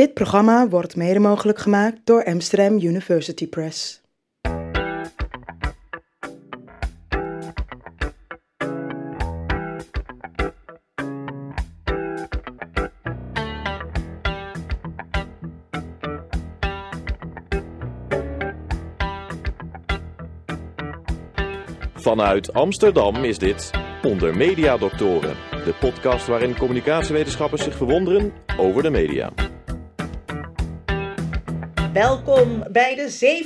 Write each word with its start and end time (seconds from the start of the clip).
Dit 0.00 0.14
programma 0.14 0.68
wordt 0.68 0.96
mede 0.96 1.18
mogelijk 1.18 1.58
gemaakt 1.58 2.00
door 2.04 2.24
Amsterdam 2.24 2.72
University 2.72 3.48
Press. 3.48 4.00
Vanuit 21.94 22.52
Amsterdam 22.52 23.24
is 23.24 23.38
dit 23.38 23.70
Onder 24.02 24.36
Media 24.36 24.76
Doctoren, 24.76 25.36
de 25.50 25.74
podcast 25.80 26.26
waarin 26.26 26.56
communicatiewetenschappers 26.56 27.62
zich 27.62 27.76
verwonderen 27.76 28.32
over 28.56 28.82
de 28.82 28.90
media. 28.90 29.49
Welkom 31.92 32.64
bij 32.70 32.94
de 32.94 33.36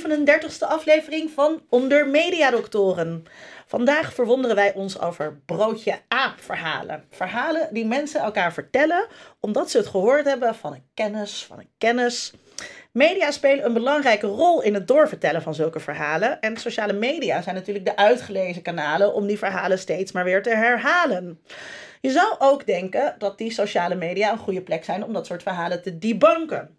37e 0.59 0.67
aflevering 0.67 1.31
van 1.31 1.61
Onder 1.69 2.07
Media 2.07 2.51
Doctoren. 2.51 3.23
Vandaag 3.65 4.13
verwonderen 4.13 4.55
wij 4.55 4.73
ons 4.73 4.99
over 4.99 5.39
broodje 5.45 5.99
aap 6.07 6.39
verhalen. 6.39 7.03
Verhalen 7.09 7.67
die 7.71 7.85
mensen 7.85 8.21
elkaar 8.21 8.53
vertellen 8.53 9.07
omdat 9.39 9.71
ze 9.71 9.77
het 9.77 9.87
gehoord 9.87 10.25
hebben 10.25 10.55
van 10.55 10.73
een 10.73 10.83
kennis, 10.93 11.45
van 11.45 11.59
een 11.59 11.69
kennis. 11.77 12.33
Media 12.91 13.31
spelen 13.31 13.65
een 13.65 13.73
belangrijke 13.73 14.27
rol 14.27 14.61
in 14.61 14.73
het 14.73 14.87
doorvertellen 14.87 15.41
van 15.41 15.53
zulke 15.53 15.79
verhalen. 15.79 16.39
En 16.41 16.57
sociale 16.57 16.93
media 16.93 17.41
zijn 17.41 17.55
natuurlijk 17.55 17.85
de 17.85 17.95
uitgelezen 17.95 18.61
kanalen 18.61 19.13
om 19.13 19.27
die 19.27 19.37
verhalen 19.37 19.79
steeds 19.79 20.11
maar 20.11 20.23
weer 20.23 20.43
te 20.43 20.55
herhalen. 20.55 21.39
Je 22.01 22.11
zou 22.11 22.35
ook 22.39 22.65
denken 22.65 23.15
dat 23.17 23.37
die 23.37 23.51
sociale 23.51 23.95
media 23.95 24.31
een 24.31 24.37
goede 24.37 24.61
plek 24.61 24.83
zijn 24.83 25.03
om 25.03 25.13
dat 25.13 25.25
soort 25.25 25.43
verhalen 25.43 25.81
te 25.81 25.97
debunken. 25.97 26.77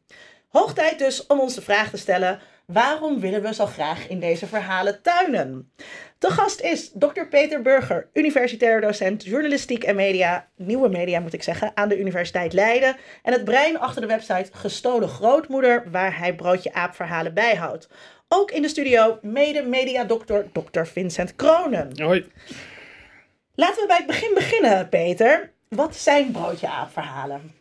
Hoog 0.56 0.74
tijd 0.74 0.98
dus 0.98 1.27
om 1.27 1.41
ons 1.41 1.55
de 1.55 1.62
vraag 1.62 1.91
te 1.91 1.96
stellen: 1.96 2.41
waarom 2.66 3.20
willen 3.20 3.42
we 3.42 3.55
zo 3.55 3.67
graag 3.67 4.08
in 4.08 4.20
deze 4.20 4.47
verhalen 4.47 5.03
tuinen? 5.03 5.72
De 6.19 6.31
gast 6.31 6.61
is 6.61 6.91
Dr. 6.94 7.25
Peter 7.31 7.62
Burger, 7.62 8.08
universitair 8.12 8.81
docent 8.81 9.25
journalistiek 9.25 9.84
en 9.84 9.97
media, 9.97 10.48
nieuwe 10.56 10.89
media 10.89 11.20
moet 11.20 11.33
ik 11.33 11.42
zeggen, 11.42 11.70
aan 11.75 11.89
de 11.89 11.98
Universiteit 11.98 12.53
Leiden. 12.53 12.97
En 13.22 13.33
het 13.33 13.44
brein 13.44 13.78
achter 13.78 14.00
de 14.00 14.06
website 14.06 14.50
Gestolen 14.53 15.08
Grootmoeder, 15.08 15.91
waar 15.91 16.19
hij 16.19 16.34
broodje 16.34 16.72
aapverhalen 16.72 17.34
bijhoudt. 17.34 17.88
Ook 18.28 18.50
in 18.50 18.62
de 18.62 18.69
studio 18.69 19.19
mede 19.22 19.62
mediadokter 19.62 20.47
Dr. 20.53 20.84
Vincent 20.84 21.34
Kronen. 21.34 22.03
Hoi. 22.03 22.27
Laten 23.55 23.81
we 23.81 23.86
bij 23.86 23.97
het 23.97 24.06
begin 24.06 24.34
beginnen, 24.34 24.88
Peter. 24.88 25.53
Wat 25.69 25.97
zijn 25.97 26.31
broodje 26.31 26.69
aapverhalen? 26.69 27.56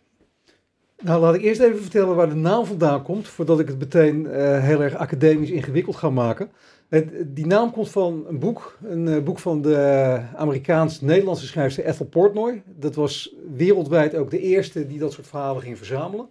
Nou, 1.05 1.21
laat 1.21 1.35
ik 1.35 1.41
eerst 1.41 1.61
even 1.61 1.81
vertellen 1.81 2.15
waar 2.15 2.29
de 2.29 2.35
naam 2.35 2.65
vandaan 2.65 3.03
komt, 3.03 3.27
voordat 3.27 3.59
ik 3.59 3.67
het 3.67 3.79
meteen 3.79 4.27
eh, 4.27 4.63
heel 4.63 4.81
erg 4.81 4.95
academisch 4.95 5.49
ingewikkeld 5.49 5.95
ga 5.95 6.09
maken. 6.09 6.51
Het, 6.89 7.11
die 7.25 7.45
naam 7.45 7.71
komt 7.71 7.89
van 7.89 8.25
een 8.27 8.39
boek, 8.39 8.77
een 8.83 9.07
eh, 9.07 9.23
boek 9.23 9.39
van 9.39 9.61
de 9.61 10.19
Amerikaans-Nederlandse 10.35 11.45
schrijfster 11.45 11.85
Ethel 11.85 12.05
Portnoy. 12.05 12.63
Dat 12.65 12.95
was 12.95 13.35
wereldwijd 13.55 14.15
ook 14.15 14.31
de 14.31 14.39
eerste 14.39 14.87
die 14.87 14.99
dat 14.99 15.11
soort 15.11 15.27
verhalen 15.27 15.61
ging 15.61 15.77
verzamelen. 15.77 16.29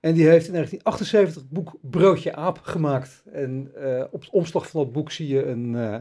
En 0.00 0.14
die 0.14 0.26
heeft 0.26 0.46
in 0.46 0.52
1978 0.52 1.34
het 1.34 1.50
boek 1.50 1.72
Broodje 1.80 2.34
Aap 2.34 2.58
gemaakt. 2.62 3.22
En 3.32 3.70
eh, 3.74 4.04
op 4.10 4.20
het 4.20 4.30
omslag 4.30 4.68
van 4.68 4.82
dat 4.82 4.92
boek 4.92 5.10
zie 5.10 5.28
je 5.28 5.46
een, 5.46 5.74
uh, 5.74 5.96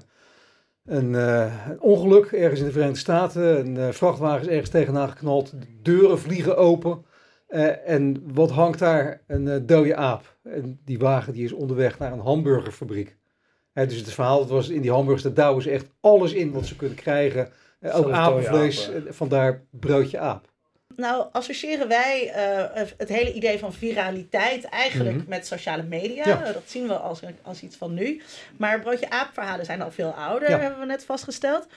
een, 0.86 1.16
ongeluk 1.80 2.26
ergens 2.26 2.60
in 2.60 2.66
de 2.66 2.72
Verenigde 2.72 3.00
Staten. 3.00 3.76
Een 3.78 3.94
vrachtwagen 3.94 4.42
is 4.42 4.48
ergens 4.48 4.70
tegenaan 4.70 5.10
geknald, 5.10 5.52
de 5.52 5.68
deuren 5.82 6.20
vliegen 6.20 6.58
open. 6.58 7.10
En 7.86 8.24
wat 8.34 8.52
hangt 8.52 8.80
daar? 8.80 9.22
Een 9.28 9.66
dode 9.66 9.96
aap. 9.96 10.38
En 10.44 10.80
die 10.86 11.00
wagen 11.00 11.34
die 11.34 11.44
is 11.44 11.52
onderweg 11.52 12.00
naar 12.00 12.12
een 12.12 12.20
hamburgerfabriek. 12.20 13.18
Dus 13.74 13.98
het 13.98 14.14
verhaal 14.14 14.40
dat 14.40 14.50
was 14.50 14.70
in 14.70 14.82
die 14.82 14.92
hamburgers, 14.92 15.24
daar 15.24 15.34
douwen 15.34 15.64
ze 15.64 15.70
echt 15.70 15.86
alles 16.00 16.34
in 16.34 16.52
wat 16.52 16.66
ze 16.66 16.76
kunnen 16.76 16.98
krijgen. 16.98 17.52
Uh, 17.82 17.98
ook 17.98 18.12
apenvlees, 18.12 18.90
uh, 18.90 18.96
vandaar 19.08 19.64
broodje 19.70 20.20
aap. 20.20 20.50
Nou, 20.96 21.26
associëren 21.32 21.88
wij 21.88 22.34
uh, 22.76 22.82
het 22.98 23.10
hele 23.10 23.34
idee 23.34 23.60
van 23.60 23.74
viraliteit 23.74 24.64
eigenlijk 24.64 25.16
mm 25.16 25.22
-hmm. 25.22 25.30
met 25.30 25.48
sociale 25.48 25.84
media. 25.84 26.28
Ja. 26.28 26.52
dat 26.52 26.64
zien 26.66 26.88
we 26.88 26.94
als, 26.94 27.22
als 27.42 27.62
iets 27.62 27.76
van 27.76 27.94
nu. 27.94 28.22
Maar 28.58 28.80
broodje 28.80 29.10
aapverhalen 29.10 29.66
zijn 29.66 29.82
al 29.82 29.92
veel 29.92 30.10
ouder, 30.10 30.50
ja. 30.50 30.60
hebben 30.60 30.80
we 30.80 30.86
net 30.86 31.06
vastgesteld. 31.06 31.68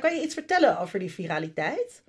kan 0.00 0.14
je 0.14 0.22
iets 0.22 0.34
vertellen 0.34 0.78
over 0.78 0.98
die 0.98 1.12
viraliteit? 1.12 2.02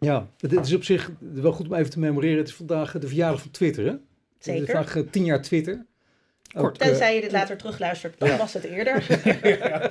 Ja, 0.00 0.28
het 0.38 0.52
is 0.66 0.74
op 0.74 0.84
zich 0.84 1.10
wel 1.18 1.52
goed 1.52 1.66
om 1.66 1.74
even 1.74 1.90
te 1.90 1.98
memoreren. 1.98 2.38
Het 2.38 2.48
is 2.48 2.54
vandaag 2.54 2.92
de 2.92 3.06
verjaardag 3.06 3.40
van 3.40 3.50
Twitter, 3.50 3.84
hè? 3.84 3.94
Zeker. 4.38 4.66
Vandaag 4.66 5.04
tien 5.10 5.24
jaar 5.24 5.42
Twitter. 5.42 5.86
Ook, 6.56 6.76
Tenzij 6.76 7.14
je 7.14 7.20
dit 7.20 7.32
later 7.32 7.56
terugluistert, 7.56 8.18
dan 8.18 8.28
ja. 8.28 8.36
was 8.36 8.52
het 8.52 8.64
eerder. 8.64 9.04
ja. 9.68 9.90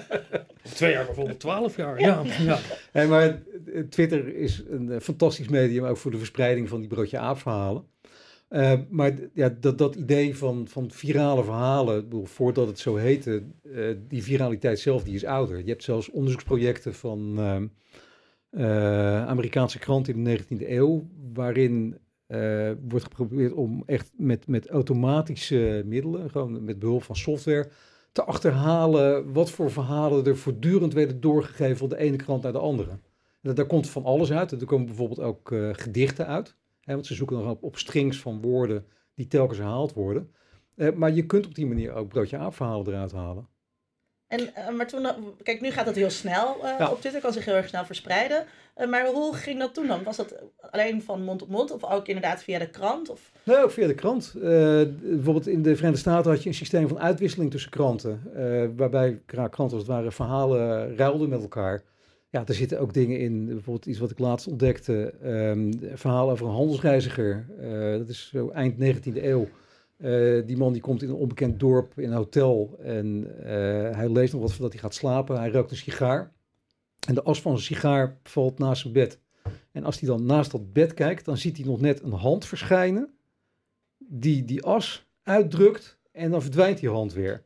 Twee 0.73 0.91
jaar 0.91 1.05
bijvoorbeeld, 1.05 1.39
twaalf 1.39 1.75
jaar. 1.75 1.99
Ja. 1.99 2.23
ja. 2.39 2.59
Hey, 2.91 3.07
maar 3.07 3.41
Twitter 3.89 4.35
is 4.35 4.63
een 4.69 5.01
fantastisch 5.01 5.47
medium 5.47 5.85
ook 5.85 5.97
voor 5.97 6.11
de 6.11 6.17
verspreiding 6.17 6.69
van 6.69 6.79
die 6.79 6.89
broodje 6.89 7.17
aapverhalen. 7.17 7.83
Uh, 8.49 8.73
maar 8.89 9.13
ja, 9.33 9.55
dat, 9.59 9.77
dat 9.77 9.95
idee 9.95 10.37
van, 10.37 10.67
van 10.67 10.91
virale 10.91 11.43
verhalen, 11.43 12.03
bedoel, 12.03 12.25
voordat 12.25 12.67
het 12.67 12.79
zo 12.79 12.95
heette, 12.95 13.43
uh, 13.63 13.95
die 14.07 14.23
viraliteit 14.23 14.79
zelf, 14.79 15.03
die 15.03 15.15
is 15.15 15.25
ouder. 15.25 15.57
Je 15.57 15.69
hebt 15.69 15.83
zelfs 15.83 16.09
onderzoeksprojecten 16.09 16.93
van 16.93 17.35
uh, 17.39 17.55
Amerikaanse 19.27 19.79
kranten 19.79 20.13
in 20.13 20.23
de 20.23 20.39
19e 20.39 20.69
eeuw, 20.69 21.07
waarin 21.33 21.97
uh, 22.29 22.71
wordt 22.89 23.05
geprobeerd 23.05 23.53
om 23.53 23.83
echt 23.85 24.11
met, 24.17 24.47
met 24.47 24.69
automatische 24.69 25.83
middelen, 25.85 26.29
gewoon 26.29 26.63
met 26.63 26.79
behulp 26.79 27.03
van 27.03 27.15
software, 27.15 27.69
te 28.11 28.23
achterhalen 28.23 29.33
wat 29.33 29.51
voor 29.51 29.71
verhalen 29.71 30.25
er 30.25 30.37
voortdurend 30.37 30.93
werden 30.93 31.21
doorgegeven 31.21 31.77
van 31.77 31.89
de 31.89 31.97
ene 31.97 32.15
krant 32.15 32.43
naar 32.43 32.51
de 32.51 32.59
andere. 32.59 32.89
Daar 33.41 33.65
komt 33.65 33.89
van 33.89 34.03
alles 34.03 34.31
uit. 34.31 34.51
Er 34.51 34.65
komen 34.65 34.85
bijvoorbeeld 34.85 35.19
ook 35.19 35.51
uh, 35.51 35.69
gedichten 35.71 36.27
uit, 36.27 36.55
hè, 36.81 36.93
want 36.93 37.05
ze 37.05 37.13
zoeken 37.13 37.37
dan 37.37 37.57
op, 37.61 37.77
strings 37.77 38.19
van 38.19 38.41
woorden 38.41 38.85
die 39.13 39.27
telkens 39.27 39.59
herhaald 39.59 39.93
worden. 39.93 40.31
Maar 40.95 41.13
je 41.13 41.25
kunt 41.25 41.45
op 41.45 41.55
die 41.55 41.67
manier 41.67 41.93
ook 41.93 42.07
broodje 42.07 42.37
aapverhalen 42.37 42.87
eruit 42.87 43.11
halen. 43.11 43.47
En, 44.29 44.39
uh, 44.39 44.69
maar 44.77 44.87
toen, 44.87 45.07
kijk, 45.43 45.61
nu 45.61 45.71
gaat 45.71 45.85
het 45.85 45.95
heel 45.95 46.09
snel 46.09 46.57
uh, 46.63 46.75
ja. 46.79 46.91
op 46.91 46.99
Twitter, 46.99 47.21
kan 47.21 47.33
zich 47.33 47.45
heel 47.45 47.55
erg 47.55 47.67
snel 47.67 47.85
verspreiden. 47.85 48.45
Uh, 48.77 48.89
maar 48.89 49.05
hoe 49.05 49.35
ging 49.35 49.59
dat 49.59 49.73
toen 49.73 49.87
dan? 49.87 50.03
Was 50.03 50.17
dat 50.17 50.35
alleen 50.71 51.01
van 51.01 51.23
mond 51.23 51.41
op 51.41 51.49
mond 51.49 51.71
of 51.71 51.83
ook 51.83 52.07
inderdaad 52.07 52.43
via 52.43 52.59
de 52.59 52.69
krant? 52.69 53.09
Of? 53.09 53.31
Nee, 53.43 53.63
ook 53.63 53.71
via 53.71 53.87
de 53.87 53.95
krant. 53.95 54.33
bijvoorbeeld 54.39 55.47
in 55.47 55.61
de 55.61 55.75
Verenigde 55.75 55.99
Staten 55.99 56.31
had 56.31 56.43
je 56.43 56.49
een 56.49 56.55
systeem 56.55 56.87
van 56.87 56.99
uitwisseling 56.99 57.51
tussen 57.51 57.71
kranten. 57.71 58.21
waarbij 58.75 59.21
kranten 59.25 59.61
als 59.61 59.73
het 59.73 59.87
ware 59.87 60.11
verhalen 60.11 60.95
ruilden 60.97 61.29
met 61.29 61.41
elkaar. 61.41 61.81
Ja, 62.29 62.43
er 62.45 62.53
zitten 62.53 62.79
ook 62.79 62.93
dingen 62.93 63.19
in, 63.19 63.45
bijvoorbeeld 63.45 63.85
iets 63.85 63.99
wat 63.99 64.11
ik 64.11 64.19
laatst 64.19 64.47
ontdekte. 64.47 65.13
Um, 65.23 65.79
verhaal 65.93 66.31
over 66.31 66.45
een 66.45 66.53
handelsreiziger. 66.53 67.45
dat 67.97 68.09
is 68.09 68.29
zo 68.33 68.49
eind 68.49 68.75
19e 68.75 69.23
eeuw. 69.23 69.47
Uh, 70.03 70.45
die 70.45 70.57
man 70.57 70.73
die 70.73 70.81
komt 70.81 71.01
in 71.01 71.09
een 71.09 71.15
onbekend 71.15 71.59
dorp 71.59 71.99
in 71.99 72.09
een 72.09 72.15
hotel 72.15 72.77
en 72.81 73.27
uh, 73.39 73.45
hij 73.95 74.09
leest 74.09 74.33
nog 74.33 74.41
wat 74.41 74.51
voordat 74.51 74.71
hij 74.71 74.81
gaat 74.81 74.93
slapen. 74.93 75.39
Hij 75.39 75.51
rookt 75.51 75.71
een 75.71 75.77
sigaar 75.77 76.31
en 77.07 77.13
de 77.13 77.23
as 77.23 77.41
van 77.41 77.51
zijn 77.51 77.63
sigaar 77.63 78.17
valt 78.23 78.59
naast 78.59 78.81
zijn 78.81 78.93
bed. 78.93 79.19
En 79.71 79.83
als 79.83 79.99
hij 79.99 80.09
dan 80.09 80.25
naast 80.25 80.51
dat 80.51 80.73
bed 80.73 80.93
kijkt, 80.93 81.25
dan 81.25 81.37
ziet 81.37 81.57
hij 81.57 81.65
nog 81.65 81.81
net 81.81 82.01
een 82.01 82.11
hand 82.11 82.45
verschijnen 82.45 83.13
die 83.97 84.45
die 84.45 84.63
as 84.63 85.07
uitdrukt 85.23 85.97
en 86.11 86.31
dan 86.31 86.41
verdwijnt 86.41 86.79
die 86.79 86.89
hand 86.89 87.13
weer. 87.13 87.43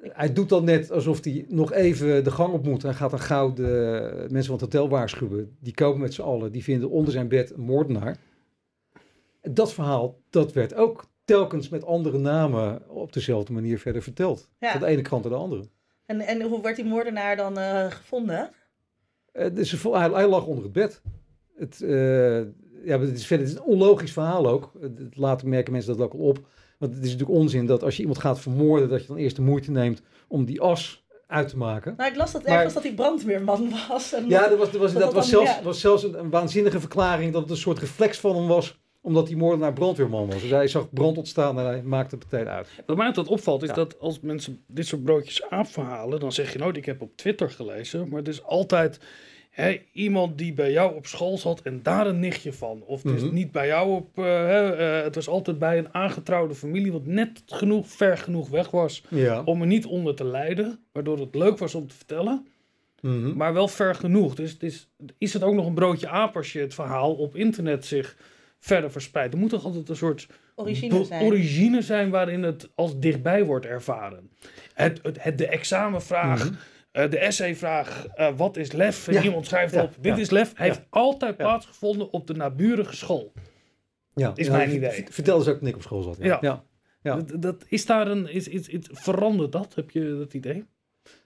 Hij 0.00 0.32
doet 0.32 0.48
dan 0.48 0.64
net 0.64 0.90
alsof 0.90 1.24
hij 1.24 1.44
nog 1.48 1.72
even 1.72 2.24
de 2.24 2.30
gang 2.30 2.52
op 2.52 2.64
moet. 2.64 2.82
Hij 2.82 2.94
gaat 2.94 3.10
dan 3.10 3.20
gauw 3.20 3.52
de 3.52 4.26
mensen 4.30 4.44
van 4.44 4.54
het 4.54 4.72
hotel 4.72 4.88
waarschuwen. 4.88 5.56
Die 5.60 5.74
komen 5.74 6.00
met 6.00 6.14
z'n 6.14 6.22
allen, 6.22 6.52
die 6.52 6.62
vinden 6.62 6.90
onder 6.90 7.12
zijn 7.12 7.28
bed 7.28 7.50
een 7.50 7.60
moordenaar. 7.60 8.16
Dat 9.40 9.72
verhaal, 9.72 10.20
dat 10.30 10.52
werd 10.52 10.74
ook 10.74 11.10
telkens 11.32 11.68
met 11.68 11.84
andere 11.84 12.18
namen 12.18 12.82
op 12.88 13.12
dezelfde 13.12 13.52
manier 13.52 13.78
verder 13.78 14.02
verteld. 14.02 14.48
Ja. 14.58 14.70
Van 14.70 14.80
de 14.80 14.86
ene 14.86 15.02
kant 15.02 15.22
naar 15.22 15.32
de 15.32 15.38
andere. 15.38 15.68
En, 16.06 16.20
en 16.20 16.42
hoe 16.42 16.62
werd 16.62 16.76
die 16.76 16.84
moordenaar 16.84 17.36
dan 17.36 17.58
uh, 17.58 17.90
gevonden? 17.90 18.50
Uh, 19.32 19.46
dus 19.54 19.82
hij, 19.82 20.10
hij, 20.10 20.26
lag 20.26 20.46
onder 20.46 20.64
het 20.64 20.72
bed. 20.72 21.02
Het, 21.56 21.80
uh, 21.80 22.38
ja, 22.84 23.00
het, 23.00 23.12
is 23.12 23.26
verder, 23.26 23.46
het 23.46 23.56
is 23.56 23.60
een 23.60 23.70
onlogisch 23.70 24.12
verhaal 24.12 24.46
ook. 24.46 24.72
Later 25.10 25.48
merken 25.48 25.72
mensen 25.72 25.96
dat 25.96 26.06
ook 26.06 26.12
al 26.12 26.26
op. 26.26 26.46
Want 26.78 26.94
het 26.94 27.04
is 27.04 27.12
natuurlijk 27.12 27.38
onzin 27.38 27.66
dat 27.66 27.82
als 27.82 27.96
je 27.96 28.00
iemand 28.00 28.20
gaat 28.20 28.40
vermoorden, 28.40 28.88
dat 28.88 29.00
je 29.00 29.06
dan 29.06 29.16
eerst 29.16 29.36
de 29.36 29.42
moeite 29.42 29.70
neemt 29.70 30.02
om 30.28 30.44
die 30.44 30.60
as 30.60 31.06
uit 31.26 31.48
te 31.48 31.56
maken. 31.56 31.94
Nou, 31.96 32.10
ik 32.10 32.16
las 32.16 32.32
dat 32.32 32.42
ergens 32.42 32.74
dat 32.74 32.82
hij 32.82 32.94
brandweerman 32.94 33.72
was. 33.88 34.12
En 34.12 34.28
ja, 34.28 34.48
dat 34.48 34.58
was, 34.58 34.70
dat 34.70 34.80
was, 34.80 34.92
dat, 34.92 35.02
dat 35.02 35.12
was, 35.12 35.28
zelfs, 35.28 35.56
ja. 35.56 35.62
was 35.62 35.80
zelfs 35.80 36.02
een, 36.02 36.18
een 36.18 36.30
waanzinnige 36.30 36.80
verklaring 36.80 37.32
dat 37.32 37.42
het 37.42 37.50
een 37.50 37.56
soort 37.56 37.78
reflex 37.78 38.18
van 38.18 38.36
hem 38.36 38.46
was 38.46 38.80
omdat 39.02 39.26
die 39.26 39.36
moordenaar 39.36 39.72
brandweerman 39.72 40.26
was. 40.26 40.40
Dus 40.40 40.50
hij 40.50 40.68
zag 40.68 40.90
brand 40.92 41.16
ontstaan 41.18 41.58
en 41.58 41.64
hij 41.64 41.82
maakte 41.82 42.14
het 42.14 42.30
meteen 42.32 42.48
uit. 42.48 42.68
Wat 42.86 42.96
mij 42.96 43.06
altijd 43.06 43.28
opvalt 43.28 43.62
is 43.62 43.68
ja. 43.68 43.74
dat 43.74 44.00
als 44.00 44.20
mensen 44.20 44.64
dit 44.66 44.86
soort 44.86 45.04
broodjes 45.04 45.48
aanverhalen, 45.50 46.20
dan 46.20 46.32
zeg 46.32 46.52
je 46.52 46.58
nou, 46.58 46.72
ik 46.76 46.84
heb 46.84 47.00
op 47.02 47.16
Twitter 47.16 47.50
gelezen, 47.50 48.08
maar 48.08 48.18
het 48.18 48.28
is 48.28 48.42
altijd 48.44 49.00
hè, 49.50 49.80
iemand 49.92 50.38
die 50.38 50.52
bij 50.52 50.72
jou 50.72 50.96
op 50.96 51.06
school 51.06 51.38
zat 51.38 51.60
en 51.62 51.80
daar 51.82 52.06
een 52.06 52.18
nichtje 52.20 52.52
van. 52.52 52.82
Of 52.86 53.02
het 53.02 53.14
is 53.14 53.22
Mhm. 53.22 53.34
niet 53.34 53.52
bij 53.52 53.66
jou 53.66 53.90
op, 53.94 54.18
eh, 54.18 54.24
hè, 54.24 54.70
eh, 54.72 55.02
het 55.04 55.14
was 55.14 55.28
altijd 55.28 55.58
bij 55.58 55.78
een 55.78 55.94
aangetrouwde 55.94 56.54
familie 56.54 56.92
wat 56.92 57.06
net 57.06 57.42
genoeg, 57.46 57.86
ver 57.88 58.18
genoeg 58.18 58.48
weg 58.48 58.70
was 58.70 59.04
Ja. 59.08 59.42
om 59.44 59.60
er 59.60 59.66
niet 59.66 59.86
onder 59.86 60.14
te 60.14 60.24
lijden. 60.24 60.78
Waardoor 60.92 61.18
het 61.18 61.34
leuk 61.34 61.58
was 61.58 61.74
om 61.74 61.86
te 61.88 61.94
vertellen, 61.94 62.46
Mhm. 63.00 63.36
maar 63.36 63.52
wel 63.52 63.68
ver 63.68 63.94
genoeg. 63.94 64.34
Dus 64.34 64.52
het 64.52 64.62
is, 64.62 64.88
is 65.18 65.32
het 65.32 65.42
ook 65.42 65.54
nog 65.54 65.66
een 65.66 65.74
broodje 65.74 66.08
aap 66.08 66.36
als 66.36 66.52
je 66.52 66.60
het 66.60 66.74
verhaal 66.74 67.14
op 67.14 67.36
internet 67.36 67.84
zich 67.86 68.16
verder 68.64 68.90
verspreidt. 68.90 69.34
Er 69.34 69.40
moet 69.40 69.50
toch 69.50 69.64
altijd 69.64 69.88
een 69.88 69.96
soort 69.96 70.26
Origine 70.54 71.04
zijn. 71.04 71.22
origine 71.22 71.82
zijn 71.82 72.10
waarin 72.10 72.42
het 72.42 72.70
als 72.74 72.98
dichtbij 72.98 73.44
wordt 73.44 73.66
ervaren. 73.66 74.30
Het, 74.74 75.00
het, 75.02 75.22
het- 75.22 75.38
de 75.38 75.46
examenvraag, 75.46 76.44
Mhm. 76.44 76.54
eh, 76.92 77.10
de 77.10 77.18
essayvraag, 77.18 78.06
eh, 78.06 78.28
wat 78.36 78.56
is 78.56 78.72
lef? 78.72 79.10
Ja. 79.10 79.22
iemand 79.22 79.46
schrijft 79.46 79.74
Ja. 79.74 79.82
op, 79.82 79.94
dit 80.00 80.14
Ja. 80.16 80.20
is 80.22 80.30
lef. 80.30 80.52
Heeft 80.56 80.82
altijd 80.90 81.36
Ja. 81.36 81.44
plaatsgevonden 81.44 82.12
op 82.12 82.26
de 82.26 82.34
naburige 82.34 82.96
school. 82.96 83.32
Ja. 84.14 84.32
is 84.34 84.46
Ja, 84.46 84.56
mijn 84.56 84.74
idee. 84.74 85.04
Vertel 85.10 85.36
eens 85.38 85.48
ook 85.48 85.60
ik 85.60 85.74
op 85.74 85.82
school 85.82 86.02
zat. 86.02 86.16
Ja. 86.18 86.24
Ja. 86.26 86.38
ja. 86.40 86.64
Ja. 87.02 87.16
Dat, 87.16 87.42
dat, 87.42 87.64
is 87.68 87.86
daar 87.86 88.06
een, 88.08 88.28
is, 88.28 88.48
is, 88.48 88.68
is, 88.68 88.88
verandert 88.92 89.52
dat? 89.52 89.74
Heb 89.74 89.90
je 89.90 90.16
dat 90.18 90.34
idee? 90.34 90.64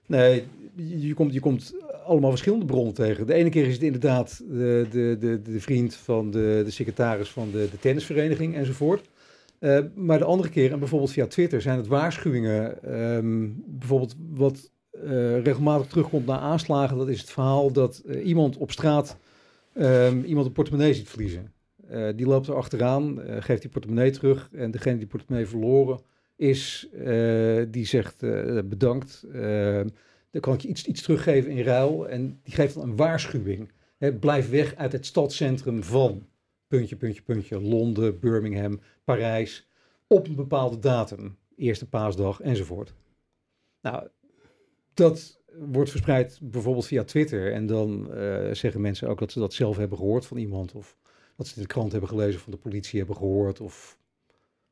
Nee, 0.05 0.43
je, 0.75 1.13
komt, 1.13 1.39
komt 1.39 1.73
allemaal 2.05 2.29
verschillende 2.29 2.65
bronnen 2.65 2.93
tegen. 2.93 3.27
De 3.27 3.33
ene 3.33 3.49
keer 3.49 3.67
is 3.67 3.73
het 3.73 3.83
inderdaad 3.83 4.43
de, 4.49 4.87
de, 4.91 5.17
de, 5.19 5.41
de 5.41 5.59
vriend 5.59 5.95
van 5.95 6.31
de, 6.31 6.61
de 6.65 6.71
secretaris 6.71 7.29
van 7.29 7.51
de, 7.51 7.67
de 7.71 7.79
tennisvereniging 7.79 8.55
enzovoort. 8.55 9.09
Eh, 9.59 9.79
maar 9.95 10.17
de 10.17 10.25
andere 10.25 10.49
keer, 10.49 10.71
en 10.71 10.79
bijvoorbeeld 10.79 11.11
via 11.11 11.27
Twitter, 11.27 11.61
zijn 11.61 11.77
het 11.77 11.87
waarschuwingen. 11.87 12.83
ehm, 12.83 13.49
bijvoorbeeld 13.65 14.15
wat 14.29 14.71
eh, 14.91 15.41
regelmatig 15.41 15.87
terugkomt 15.87 16.25
na 16.25 16.39
aanslagen, 16.39 16.97
dat 16.97 17.09
is 17.09 17.19
het 17.19 17.29
verhaal 17.29 17.71
dat 17.71 18.03
eh, 18.07 18.25
iemand 18.27 18.57
op 18.57 18.71
straat 18.71 19.17
ehm, 19.73 20.21
iemand 20.23 20.45
een 20.45 20.51
portemonnee 20.51 20.93
ziet 20.93 21.09
verliezen. 21.09 21.51
Eh, 21.87 22.07
die 22.15 22.25
loopt 22.25 22.47
er 22.47 22.55
achteraan, 22.55 23.21
eh, 23.21 23.35
geeft 23.39 23.61
die 23.61 23.71
portemonnee 23.71 24.11
terug 24.11 24.49
en 24.53 24.71
degene 24.71 24.97
die 24.97 25.07
portemonnee 25.07 25.47
verloren 25.47 25.99
is, 26.37 26.89
eh, 26.93 27.63
die 27.67 27.85
zegt 27.85 28.23
eh, 28.23 28.59
bedankt. 28.65 29.23
eh, 29.31 29.81
dan 30.31 30.41
kan 30.41 30.53
ik 30.53 30.61
je 30.61 30.67
iets, 30.67 30.85
iets 30.85 31.01
teruggeven 31.01 31.51
in 31.51 31.63
ruil. 31.63 32.09
En 32.09 32.39
die 32.43 32.53
geeft 32.53 32.73
dan 32.73 32.83
een 32.83 32.95
waarschuwing. 32.95 33.71
Hè, 33.97 34.13
blijf 34.13 34.49
weg 34.49 34.75
uit 34.75 34.91
het 34.91 35.05
stadscentrum 35.05 35.83
van 35.83 36.27
puntje, 36.67 36.95
puntje, 36.95 37.21
puntje. 37.21 37.61
Londen, 37.61 38.19
Birmingham, 38.19 38.79
Parijs. 39.03 39.67
Op 40.07 40.27
een 40.27 40.35
bepaalde 40.35 40.79
datum. 40.79 41.37
Eerste 41.55 41.89
paasdag 41.89 42.41
enzovoort. 42.41 42.93
Nou, 43.81 44.07
dat 44.93 45.41
wordt 45.59 45.89
verspreid 45.89 46.39
bijvoorbeeld 46.41 46.85
via 46.85 47.03
Twitter. 47.03 47.53
En 47.53 47.65
dan 47.65 48.09
zeggen 48.51 48.81
mensen 48.81 49.07
ook 49.09 49.19
dat 49.19 49.31
ze 49.31 49.39
dat 49.39 49.53
zelf 49.53 49.77
hebben 49.77 49.97
gehoord 49.97 50.25
van 50.25 50.37
iemand. 50.37 50.73
Of 50.73 50.97
dat 51.35 51.47
ze 51.47 51.59
de 51.59 51.67
krant 51.67 51.91
hebben 51.91 52.09
gelezen, 52.09 52.39
van 52.39 52.51
de 52.51 52.57
politie 52.57 52.97
hebben 52.99 53.15
gehoord. 53.15 53.61
Of 53.61 53.97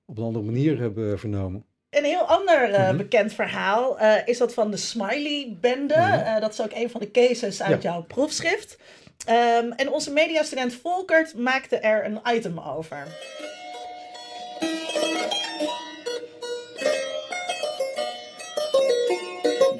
op 0.05 0.17
een 0.17 0.23
andere 0.23 0.45
manier 0.45 0.79
hebben 0.79 1.19
vernomen. 1.19 1.65
Een 1.89 2.03
heel 2.03 2.21
ander 2.27 2.63
eh, 2.73 2.87
Mhm. 2.87 2.97
bekend 2.97 3.33
verhaal 3.33 3.99
eh, 3.99 4.27
is 4.27 4.37
dat 4.37 4.53
van 4.53 4.71
de 4.71 4.77
Smiley-bende. 4.77 5.95
Mhm. 5.97 6.13
Eh, 6.13 6.39
dat 6.41 6.51
is 6.53 6.61
ook 6.61 6.71
een 6.73 6.89
van 6.89 6.99
de 7.01 7.11
cases 7.11 7.61
uit 7.61 7.81
Ja. 7.83 7.89
jouw 7.91 8.01
proefschrift. 8.03 8.77
Ehm, 9.25 9.71
en 9.71 9.91
onze 9.91 10.11
mediastudent 10.11 10.73
Volkert 10.73 11.35
maakte 11.37 11.75
er 11.77 12.05
een 12.05 12.19
item 12.35 12.59
over. 12.59 13.07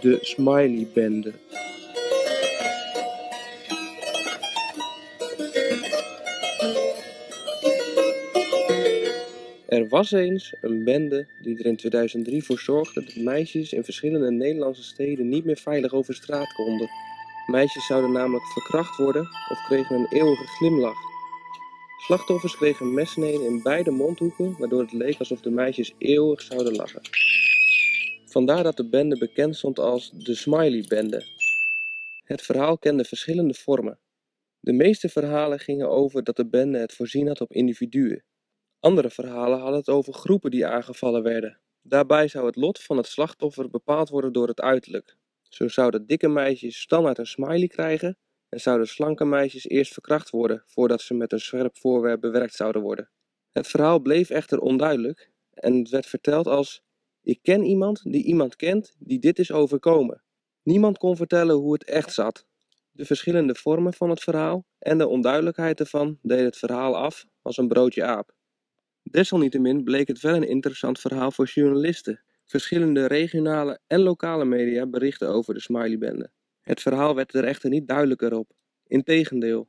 De 0.01 0.17
Smiley-bende. 0.21 1.33
Er 9.67 9.87
was 9.87 10.11
eens 10.11 10.55
een 10.61 10.83
bende 10.83 11.27
die 11.41 11.59
er 11.59 11.65
in 11.65 11.75
2003 11.75 12.43
voor 12.43 12.59
zorgde 12.59 13.03
dat 13.03 13.15
meisjes 13.15 13.73
in 13.73 13.83
verschillende 13.83 14.31
Nederlandse 14.31 14.83
steden 14.83 15.29
niet 15.29 15.45
meer 15.45 15.57
veilig 15.57 15.93
over 15.93 16.13
straat 16.13 16.53
konden. 16.53 16.89
Meisjes 17.45 17.85
zouden 17.85 18.11
namelijk 18.11 18.45
verkracht 18.45 18.97
worden 18.97 19.21
of 19.21 19.65
kregen 19.67 19.95
een 19.95 20.07
eeuwige 20.09 20.45
glimlach. 20.45 20.97
Slachtoffers 21.97 22.55
kregen 22.55 22.93
mesneden 22.93 23.45
in 23.45 23.61
beide 23.63 23.91
mondhoeken, 23.91 24.55
waardoor 24.57 24.81
het 24.81 24.93
leek 24.93 25.19
alsof 25.19 25.41
de 25.41 25.49
meisjes 25.49 25.93
eeuwig 25.97 26.41
zouden 26.41 26.75
lachen. 26.75 27.01
Vandaar 28.25 28.63
dat 28.63 28.77
de 28.77 28.89
bende 28.89 29.17
bekend 29.17 29.55
stond 29.55 29.79
als 29.79 30.11
de 30.11 30.35
Smiley-bende. 30.35 31.23
Het 32.23 32.41
verhaal 32.41 32.77
kende 32.77 33.03
verschillende 33.03 33.53
vormen. 33.53 33.99
De 34.59 34.73
meeste 34.73 35.09
verhalen 35.09 35.59
gingen 35.59 35.89
over 35.89 36.23
dat 36.23 36.35
de 36.35 36.47
bende 36.47 36.77
het 36.77 36.93
voorzien 36.93 37.27
had 37.27 37.41
op 37.41 37.51
individuen. 37.51 38.23
Andere 38.85 39.09
verhalen 39.09 39.59
hadden 39.59 39.79
het 39.79 39.89
over 39.89 40.13
groepen 40.13 40.51
die 40.51 40.65
aangevallen 40.65 41.23
werden. 41.23 41.59
Daarbij 41.81 42.27
zou 42.27 42.45
het 42.45 42.55
lot 42.55 42.83
van 42.83 42.97
het 42.97 43.05
slachtoffer 43.05 43.69
bepaald 43.69 44.09
worden 44.09 44.33
door 44.33 44.47
het 44.47 44.61
uiterlijk. 44.61 45.17
Zo 45.41 45.67
zouden 45.67 46.05
dikke 46.05 46.27
meisjes 46.27 46.79
standaard 46.79 47.17
een 47.17 47.25
smiley 47.25 47.67
krijgen 47.67 48.17
en 48.49 48.59
zouden 48.59 48.87
slanke 48.87 49.25
meisjes 49.25 49.67
eerst 49.67 49.93
verkracht 49.93 50.29
worden 50.29 50.63
voordat 50.65 51.01
ze 51.01 51.13
met 51.13 51.31
een 51.31 51.39
scherp 51.39 51.77
voorwerp 51.77 52.21
bewerkt 52.21 52.53
zouden 52.53 52.81
worden. 52.81 53.09
Het 53.51 53.67
verhaal 53.67 53.99
bleef 53.99 54.29
echter 54.29 54.59
onduidelijk 54.59 55.31
en 55.53 55.77
het 55.77 55.89
werd 55.89 56.05
verteld 56.05 56.47
als 56.47 56.83
ik 57.21 57.39
ken 57.41 57.63
iemand 57.63 58.01
die 58.03 58.23
iemand 58.23 58.55
kent 58.55 58.95
die 58.99 59.19
dit 59.19 59.39
is 59.39 59.51
overkomen. 59.51 60.23
Niemand 60.63 60.97
kon 60.97 61.15
vertellen 61.15 61.55
hoe 61.55 61.73
het 61.73 61.83
echt 61.83 62.13
zat. 62.13 62.45
De 62.91 63.05
verschillende 63.05 63.55
vormen 63.55 63.93
van 63.93 64.09
het 64.09 64.23
verhaal 64.23 64.65
en 64.79 64.97
de 64.97 65.07
onduidelijkheid 65.07 65.79
ervan 65.79 66.19
deden 66.21 66.45
het 66.45 66.57
verhaal 66.57 66.95
af 66.97 67.25
als 67.41 67.57
een 67.57 67.67
broodje 67.67 68.03
aap. 68.03 68.34
Desalniettemin 69.11 69.83
bleek 69.83 70.07
het 70.07 70.21
wel 70.21 70.35
een 70.35 70.47
interessant 70.47 70.99
verhaal 70.99 71.31
voor 71.31 71.45
journalisten. 71.45 72.21
Verschillende 72.45 73.05
regionale 73.05 73.79
en 73.87 73.99
lokale 73.99 74.45
media 74.45 74.85
berichten 74.85 75.29
over 75.29 75.53
de 75.53 75.59
Smileybende. 75.59 76.29
Het 76.61 76.81
verhaal 76.81 77.15
werd 77.15 77.33
er 77.33 77.43
echter 77.43 77.69
niet 77.69 77.87
duidelijker 77.87 78.37
op. 78.37 78.51
Integendeel, 78.87 79.67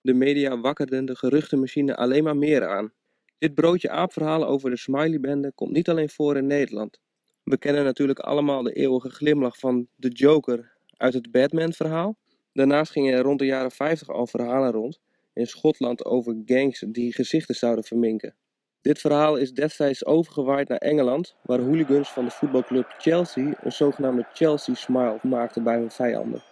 de 0.00 0.14
media 0.14 0.60
wakkerden 0.60 1.04
de 1.04 1.16
geruchtenmachine 1.16 1.96
alleen 1.96 2.24
maar 2.24 2.36
meer 2.36 2.68
aan. 2.68 2.92
Dit 3.38 3.54
broodje 3.54 3.90
aapverhaal 3.90 4.46
over 4.46 4.70
de 4.70 4.76
Smileybende 4.76 5.52
komt 5.52 5.72
niet 5.72 5.88
alleen 5.88 6.10
voor 6.10 6.36
in 6.36 6.46
Nederland. 6.46 7.00
We 7.42 7.58
kennen 7.58 7.84
natuurlijk 7.84 8.18
allemaal 8.18 8.62
de 8.62 8.72
eeuwige 8.72 9.10
glimlach 9.10 9.58
van 9.58 9.88
de 9.96 10.08
Joker 10.08 10.72
uit 10.96 11.14
het 11.14 11.30
Batman-verhaal. 11.30 12.16
Daarnaast 12.52 12.92
gingen 12.92 13.14
er 13.14 13.22
rond 13.22 13.38
de 13.38 13.46
jaren 13.46 13.70
50 13.70 14.08
al 14.08 14.26
verhalen 14.26 14.72
rond 14.72 15.00
in 15.32 15.46
Schotland 15.46 16.04
over 16.04 16.42
gangs 16.44 16.84
die 16.88 17.12
gezichten 17.14 17.54
zouden 17.54 17.84
verminken. 17.84 18.34
Dit 18.82 19.00
verhaal 19.00 19.36
is 19.36 19.52
destijds 19.52 20.04
overgewaaid 20.04 20.68
naar 20.68 20.78
Engeland, 20.78 21.34
waar 21.42 21.58
hooligans 21.58 22.08
van 22.08 22.24
de 22.24 22.30
voetbalclub 22.30 22.94
Chelsea 22.98 23.54
een 23.62 23.72
zogenaamde 23.72 24.26
Chelsea 24.32 24.74
Smile 24.74 25.18
maakten 25.22 25.62
bij 25.62 25.76
hun 25.76 25.90
vijanden. 25.90 26.42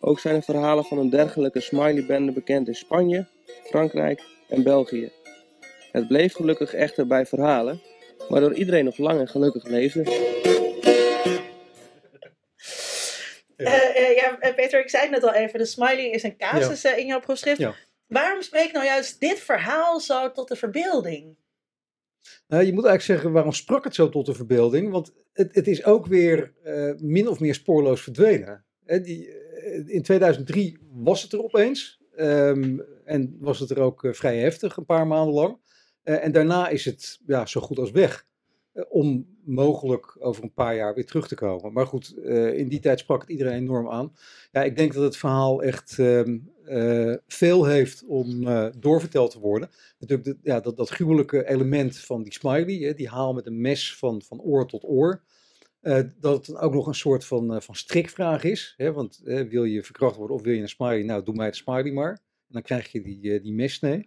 Ook 0.00 0.20
zijn 0.20 0.34
er 0.34 0.42
verhalen 0.42 0.84
van 0.84 0.98
een 0.98 1.10
dergelijke 1.10 1.60
smileybende 1.60 2.32
bekend 2.32 2.68
in 2.68 2.74
Spanje, 2.74 3.26
Frankrijk 3.64 4.22
en 4.48 4.62
België. 4.62 5.12
Het 5.92 6.08
bleef 6.08 6.34
gelukkig 6.34 6.74
echter 6.74 7.06
bij 7.06 7.26
verhalen, 7.26 7.80
waardoor 8.28 8.54
iedereen 8.54 8.84
nog 8.84 8.98
lang 8.98 9.20
en 9.20 9.28
gelukkig 9.28 9.64
leefde. 9.64 10.02
Eh, 13.56 13.96
eh, 13.96 14.16
ja, 14.16 14.38
eh, 14.38 14.54
Peter, 14.54 14.80
ik 14.80 14.90
zei 14.90 15.02
het 15.02 15.12
net 15.12 15.24
al 15.24 15.32
even. 15.32 15.58
De 15.58 15.64
smiley 15.64 16.10
is 16.10 16.22
een 16.22 16.36
casus 16.36 16.84
in 16.84 17.06
jouw 17.06 17.20
proefschrift. 17.20 17.58
Ja. 17.58 17.74
Waarom 18.06 18.42
spreekt 18.42 18.72
nou 18.72 18.84
juist 18.84 19.20
dit 19.20 19.38
verhaal 19.38 20.00
zo 20.00 20.32
tot 20.32 20.48
de 20.48 20.56
verbeelding? 20.56 21.36
Nou, 22.48 22.64
je 22.64 22.72
moet 22.72 22.84
eigenlijk 22.84 23.02
zeggen, 23.02 23.32
waarom 23.32 23.52
sprak 23.52 23.84
het 23.84 23.94
zo 23.94 24.08
tot 24.08 24.26
de 24.26 24.34
verbeelding? 24.34 24.90
Want 24.90 25.12
het, 25.32 25.54
het 25.54 25.66
is 25.66 25.84
ook 25.84 26.06
weer 26.06 26.54
eh, 26.62 26.92
min 26.96 27.28
of 27.28 27.40
meer 27.40 27.54
spoorloos 27.54 28.02
verdwenen. 28.02 28.64
Hè, 28.84 29.00
die, 29.00 29.28
eh, 29.28 29.82
in 29.86 30.02
2003 30.02 30.78
was 30.92 31.22
het 31.22 31.32
er 31.32 31.42
opeens. 31.42 32.04
ehm, 32.16 32.78
en 33.04 33.36
was 33.40 33.58
het 33.58 33.70
er 33.70 33.80
ook 33.80 34.08
vrij 34.10 34.38
heftig, 34.38 34.76
een 34.76 34.84
paar 34.84 35.06
maanden 35.06 35.34
lang. 35.34 35.58
En 36.02 36.32
daarna 36.32 36.68
is 36.68 36.84
het 36.84 37.20
ja, 37.26 37.46
zo 37.46 37.60
goed 37.60 37.78
als 37.78 37.90
weg. 37.90 38.26
Om 38.88 39.26
mogelijk 39.44 40.16
over 40.18 40.42
een 40.42 40.52
paar 40.52 40.76
jaar 40.76 40.94
weer 40.94 41.06
terug 41.06 41.28
te 41.28 41.34
komen. 41.34 41.72
Maar 41.72 41.86
goed, 41.86 42.16
in 42.54 42.68
die 42.68 42.80
tijd 42.80 42.98
sprak 42.98 43.20
het 43.20 43.30
iedereen 43.30 43.58
enorm 43.58 43.90
aan. 43.90 44.12
Ja, 44.52 44.62
ik 44.62 44.76
denk 44.76 44.92
dat 44.94 45.02
het 45.02 45.16
verhaal 45.16 45.62
echt 45.62 45.98
ehm, 45.98 46.38
eh, 46.66 47.14
veel 47.26 47.64
heeft 47.64 48.04
om 48.06 48.46
eh, 48.46 48.66
doorverteld 48.78 49.30
te 49.30 49.38
worden 49.40 49.70
natuurlijk 49.98 50.28
de- 50.28 50.38
ja, 50.50 50.60
dat, 50.60 50.76
dat 50.76 50.88
gruwelijke 50.88 51.48
element 51.48 51.98
van 51.98 52.22
die 52.22 52.32
smiley, 52.32 52.74
hè, 52.74 52.94
die 52.94 53.08
haal 53.08 53.32
met 53.34 53.46
een 53.46 53.60
mes 53.60 53.96
van, 53.96 54.22
van 54.22 54.40
oor 54.40 54.66
tot 54.68 54.84
oor. 54.84 55.22
eh, 55.80 56.00
dat 56.20 56.36
het 56.36 56.46
dan 56.46 56.58
ook 56.58 56.72
nog 56.74 56.86
een 56.86 56.94
soort 56.94 57.24
van, 57.24 57.62
van 57.62 57.74
strikvraag 57.74 58.44
is. 58.44 58.74
Hè, 58.76 58.92
want 58.92 59.20
wil 59.24 59.64
je 59.64 59.82
verkracht 59.82 60.16
worden 60.16 60.36
of 60.36 60.42
wil 60.42 60.52
je 60.52 60.60
een 60.60 60.68
smiley? 60.68 61.02
Nou, 61.02 61.22
doe 61.22 61.34
mij 61.34 61.46
het 61.46 61.56
smiley 61.56 61.92
maar. 61.92 62.10
En 62.12 62.52
dan 62.52 62.62
krijg 62.62 62.92
je 62.92 63.02
die, 63.02 63.40
die 63.40 63.52
messnee. 63.52 64.06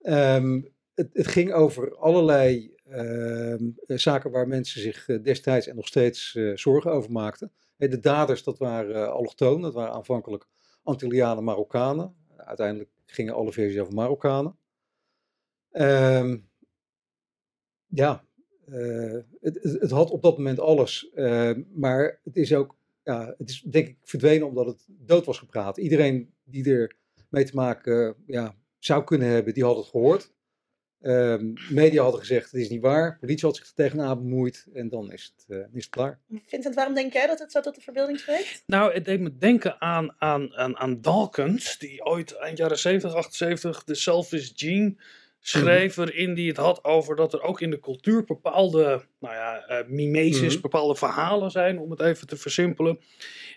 Ehm, 0.00 0.60
het, 0.94 1.08
het 1.12 1.26
ging 1.26 1.52
over 1.52 1.96
allerlei 1.96 2.74
ehm, 2.84 3.70
eh, 3.86 3.96
zaken 3.98 4.30
waar 4.30 4.48
mensen 4.48 4.80
zich 4.80 5.06
destijds 5.22 5.66
en 5.66 5.76
nog 5.76 5.86
steeds 5.86 6.38
zorgen 6.54 6.92
over 6.92 7.12
maakten. 7.12 7.52
De 7.76 8.00
daders, 8.00 8.42
dat 8.42 8.58
waren 8.58 9.12
allochtoon, 9.12 9.62
dat 9.62 9.74
waren 9.74 9.92
aanvankelijk 9.94 10.46
Antillianen, 10.82 11.44
Marokkanen. 11.44 12.14
Uiteindelijk 12.36 12.90
gingen 13.06 13.34
alle 13.34 13.52
versies 13.52 13.80
over 13.80 13.94
Marokkanen. 13.94 14.56
Ehm, 15.70 16.38
ja, 17.86 18.24
eh, 18.64 19.18
het, 19.40 19.62
het, 19.62 19.90
had 19.90 20.10
op 20.10 20.22
dat 20.22 20.36
moment 20.36 20.60
alles. 20.60 21.10
eh, 21.10 21.50
maar 21.72 22.20
het 22.24 22.36
is 22.36 22.54
ook, 22.54 22.76
ja, 23.02 23.34
het 23.38 23.50
is 23.50 23.60
denk 23.60 23.88
ik 23.88 23.96
verdwenen 24.02 24.46
omdat 24.46 24.66
het 24.66 24.86
dood 24.88 25.24
was 25.24 25.38
gepraat. 25.38 25.76
Iedereen 25.76 26.34
die 26.44 26.74
er 26.74 26.96
mee 27.28 27.44
te 27.44 27.54
maken 27.54 28.16
ja, 28.26 28.54
zou 28.78 29.04
kunnen 29.04 29.28
hebben, 29.28 29.54
die 29.54 29.64
had 29.64 29.76
het 29.76 29.86
gehoord. 29.86 30.32
Ehm, 31.02 31.52
media 31.70 32.02
hadden 32.02 32.20
gezegd, 32.20 32.50
het 32.50 32.60
is 32.60 32.68
niet 32.68 32.80
waar. 32.80 33.18
Politie 33.20 33.46
had 33.46 33.56
zich 33.56 33.66
er 33.66 33.74
tegenaan 33.74 34.18
bemoeid. 34.18 34.66
En 34.74 34.88
dan 34.88 35.12
is 35.12 35.34
het, 35.36 35.44
eh, 35.48 35.58
is 35.58 35.84
het 35.84 35.88
klaar. 35.88 36.20
Vincent, 36.46 36.74
waarom 36.74 36.94
denk 36.94 37.12
jij 37.12 37.26
dat 37.26 37.38
het 37.38 37.52
zo 37.52 37.60
tot 37.60 37.74
de 37.74 37.80
verbeelding 37.80 38.18
spreekt? 38.18 38.62
Nou, 38.66 38.92
het 38.92 39.04
deed 39.04 39.20
me 39.20 39.36
denken 39.36 39.80
aan, 39.80 40.14
aan, 40.18 40.54
aan, 40.54 40.76
aan 40.76 41.00
Dawkins, 41.00 41.78
die 41.78 42.04
ooit 42.04 42.32
eind 42.36 42.58
jaren 42.58 42.78
70, 42.78 43.14
78 43.14 43.84
de 43.84 43.94
Selfish 43.94 44.50
Gene 44.54 44.96
schreef, 45.44 45.94
waarin 45.94 46.34
die 46.34 46.48
het 46.48 46.56
had 46.56 46.84
over 46.84 47.16
dat 47.16 47.32
er 47.32 47.42
ook 47.42 47.60
in 47.60 47.70
de 47.70 47.80
cultuur 47.80 48.24
bepaalde, 48.24 49.04
nou 49.20 49.34
ja, 49.34 49.64
eh, 49.66 49.86
mimesis, 49.88 50.52
Mhm. 50.52 50.62
bepaalde 50.62 50.94
verhalen 50.96 51.50
zijn, 51.50 51.78
om 51.78 51.90
het 51.90 52.00
even 52.00 52.26
te 52.26 52.36
versimpelen, 52.36 52.98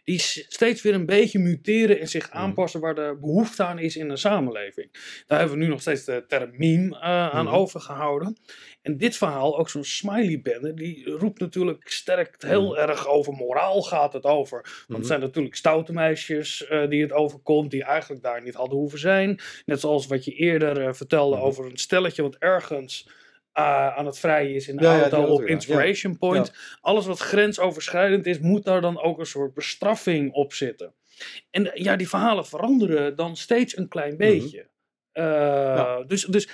die 0.03 0.19
steeds 0.19 0.81
weer 0.81 0.93
een 0.93 1.05
beetje 1.05 1.39
muteren 1.39 1.99
en 1.99 2.07
zich 2.07 2.27
Mhm. 2.29 2.37
aanpassen 2.37 2.79
waar 2.79 2.95
de 2.95 3.17
behoefte 3.21 3.63
aan 3.63 3.79
is 3.79 3.95
in 3.95 4.09
een 4.09 4.17
samenleving. 4.17 4.89
Daar 5.27 5.39
hebben 5.39 5.57
we 5.57 5.63
nu 5.63 5.69
nog 5.69 5.81
steeds 5.81 6.03
de 6.05 6.23
term 6.27 6.51
meme 6.57 6.95
eh, 6.95 7.29
aan 7.29 7.45
Mhm. 7.45 7.53
overgehouden. 7.55 8.37
En 8.81 8.97
dit 8.97 9.17
verhaal, 9.17 9.57
ook 9.59 9.69
zo'n 9.69 9.83
smiley 9.83 10.41
bende, 10.41 10.73
die 10.73 11.09
roept 11.09 11.39
natuurlijk 11.39 11.89
sterk 11.89 12.35
heel 12.39 12.77
erg 12.77 13.07
over 13.07 13.33
moraal 13.33 13.81
gaat 13.81 14.13
het 14.13 14.23
over. 14.23 14.83
Want 14.87 14.99
het 14.99 15.07
zijn 15.07 15.19
natuurlijk 15.19 15.55
stoute 15.55 15.93
meisjes 15.93 16.67
eh, 16.67 16.89
die 16.89 17.01
het 17.01 17.11
overkomt, 17.11 17.71
die 17.71 17.83
eigenlijk 17.83 18.23
daar 18.23 18.43
niet 18.43 18.53
hadden 18.53 18.77
hoeven 18.77 18.99
zijn. 18.99 19.39
Net 19.65 19.79
zoals 19.79 20.07
wat 20.07 20.25
je 20.25 20.31
eerder 20.31 20.95
vertelde 20.95 21.37
over 21.37 21.71
een 21.75 21.81
stelletje 21.81 22.21
wat 22.21 22.35
ergens 22.35 23.09
eh, 23.51 23.95
aan 23.97 24.05
het 24.05 24.19
vrijen 24.19 24.55
is 24.55 24.67
in 24.67 24.75
de 24.77 24.83
Ja, 24.83 25.01
auto 25.01 25.23
op. 25.25 25.41
Inspiration 25.41 26.17
Point. 26.17 26.53
Alles 26.81 27.05
wat 27.05 27.19
grensoverschrijdend 27.19 28.25
is, 28.25 28.39
moet 28.39 28.63
daar 28.63 28.81
dan 28.81 29.01
ook 29.01 29.19
een 29.19 29.25
soort 29.25 29.53
bestraffing 29.53 30.33
op 30.33 30.53
zitten. 30.53 30.93
En 31.51 31.73
eh, 31.73 31.83
ja, 31.83 31.95
die 31.95 32.09
verhalen 32.09 32.45
veranderen 32.45 33.15
dan 33.15 33.35
steeds 33.35 33.77
een 33.77 33.87
klein 33.87 34.17
beetje. 34.17 34.69
Eh, 35.11 35.97
Dus, 36.07 36.23
dus 36.25 36.49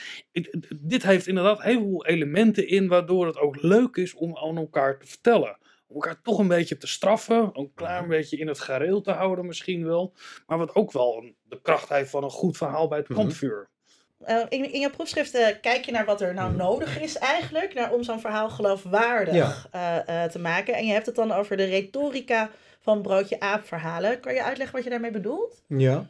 dit 0.76 1.04
heeft 1.04 1.28
inderdaad 1.28 1.62
heel 1.62 1.80
veel 1.82 2.06
elementen 2.06 2.68
in 2.68 2.88
waardoor 2.88 3.26
het 3.26 3.38
ook 3.38 3.62
leuk 3.62 3.96
is 3.96 4.14
om 4.14 4.38
aan 4.38 4.58
elkaar 4.58 5.00
te 5.00 5.08
vertellen. 5.08 5.58
Om 5.88 5.96
elkaar 5.96 6.22
toch 6.22 6.40
een 6.40 6.48
beetje 6.48 6.78
te 6.78 6.88
straffen, 6.88 7.50
een 7.54 7.72
klein 7.76 8.08
beetje 8.08 8.38
in 8.38 8.48
het 8.48 8.60
gareel 8.60 9.02
te 9.02 9.12
houden 9.12 9.46
misschien 9.46 9.86
wel. 9.86 10.14
Maar 10.46 10.58
wat 10.58 10.76
ook 10.76 10.92
wel 10.92 11.18
een- 11.18 11.36
de 11.44 11.62
kracht 11.62 11.90
heeft 11.90 12.10
van 12.10 12.24
een 12.24 12.30
goed 12.30 12.58
verhaal 12.58 12.88
bij 12.88 12.98
het 12.98 13.10
Mhm. 13.10 13.20
kampvuur. 13.20 13.70
Eh, 14.24 14.38
in, 14.50 14.74
in 14.74 14.80
je 14.80 14.90
proefschriften 14.90 15.60
kijk 15.60 15.86
je 15.86 15.92
naar 15.92 16.06
wat 16.06 16.22
er 16.22 16.34
nou 16.34 16.50
Mhm. 16.50 16.58
nodig 16.58 17.00
is 17.02 17.18
eigenlijk, 17.18 17.74
naar, 17.74 17.94
om 17.94 18.04
zo'n 18.04 18.20
verhaal 18.20 18.50
geloofwaardig 18.50 19.34
Ja. 19.34 19.54
eh, 19.72 20.24
eh, 20.24 20.32
te 20.32 20.40
maken. 20.40 20.74
En 20.74 20.86
je 20.86 20.92
hebt 20.94 21.06
het 21.06 21.16
dan 21.16 21.32
over 21.32 21.58
de 21.58 21.64
retorica 21.64 22.50
van 22.80 23.02
broodje 23.02 23.40
aap 23.40 23.66
verhalen. 23.66 24.20
Kan 24.20 24.34
je 24.34 24.44
uitleggen 24.44 24.76
wat 24.76 24.84
je 24.84 24.90
daarmee 24.90 25.12
bedoelt? 25.12 25.64
Ja. 25.68 26.06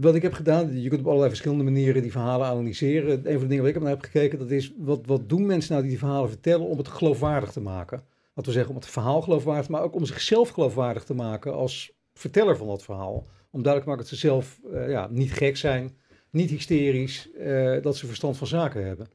Wat 0.00 0.14
ik 0.14 0.22
heb 0.22 0.32
gedaan, 0.32 0.80
je 0.80 0.88
kunt 0.88 1.00
op 1.00 1.06
allerlei 1.06 1.28
verschillende 1.30 1.64
manieren 1.64 2.02
die 2.02 2.10
verhalen 2.12 2.46
analyseren. 2.46 3.10
Een 3.10 3.32
van 3.32 3.40
de 3.40 3.46
dingen 3.46 3.62
waar 3.64 3.72
ik 3.74 3.80
naar 3.80 3.88
heb 3.90 4.00
gekeken, 4.02 4.38
dat 4.38 4.50
is 4.50 4.72
wat, 4.76 5.00
wat 5.06 5.28
doen 5.28 5.46
mensen 5.46 5.70
nou 5.70 5.82
die 5.82 5.90
die 5.90 6.00
verhalen 6.00 6.28
vertellen 6.28 6.66
om 6.66 6.78
het 6.78 6.88
geloofwaardig 6.88 7.52
te 7.52 7.60
maken. 7.60 8.02
Dat 8.34 8.44
wil 8.44 8.54
zeggen 8.54 8.74
om 8.74 8.80
het 8.80 8.90
verhaal 8.90 9.22
geloofwaardig 9.22 9.64
te 9.64 9.70
maken, 9.70 9.84
maar 9.86 9.94
ook 9.94 10.00
om 10.00 10.06
zichzelf 10.06 10.48
geloofwaardig 10.48 11.04
te 11.04 11.14
maken 11.14 11.54
als 11.54 11.92
verteller 12.14 12.56
van 12.56 12.66
dat 12.66 12.82
verhaal. 12.82 13.26
Om 13.50 13.62
duidelijk 13.62 13.82
te 13.82 13.88
maken 13.88 13.96
dat 13.98 14.08
ze 14.08 14.16
zelf 14.26 14.58
ja, 14.88 15.08
niet 15.10 15.32
gek 15.32 15.56
zijn, 15.56 15.96
niet 16.30 16.50
hysterisch, 16.50 17.30
eh, 17.32 17.82
dat 17.82 17.96
ze 17.96 18.06
verstand 18.06 18.36
van 18.36 18.46
zaken 18.46 18.86
hebben. 18.86 19.06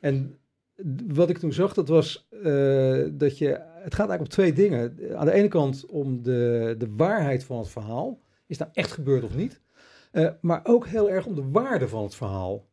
En 0.00 0.38
wat 1.06 1.30
ik 1.30 1.38
toen 1.38 1.52
zag, 1.52 1.74
dat 1.74 1.88
was 1.88 2.28
eh, 2.30 3.04
dat 3.12 3.38
je, 3.38 3.48
het 3.82 3.94
gaat 3.94 4.08
eigenlijk 4.08 4.20
om 4.20 4.28
twee 4.28 4.52
dingen. 4.52 4.96
Aan 5.14 5.26
de 5.26 5.32
ene 5.32 5.48
kant 5.48 5.86
om 5.86 6.22
de, 6.22 6.74
de 6.78 6.88
waarheid 6.96 7.44
van 7.44 7.58
het 7.58 7.68
verhaal. 7.68 8.20
Is 8.46 8.58
nou 8.58 8.70
echt 8.74 8.92
gebeurd 8.92 9.24
of 9.24 9.36
niet? 9.36 9.60
Eh, 10.12 10.28
maar 10.40 10.60
ook 10.64 10.86
heel 10.86 11.10
erg 11.10 11.26
om 11.26 11.34
de 11.34 11.48
waarde 11.50 11.88
van 11.88 12.02
het 12.02 12.14
verhaal. 12.14 12.68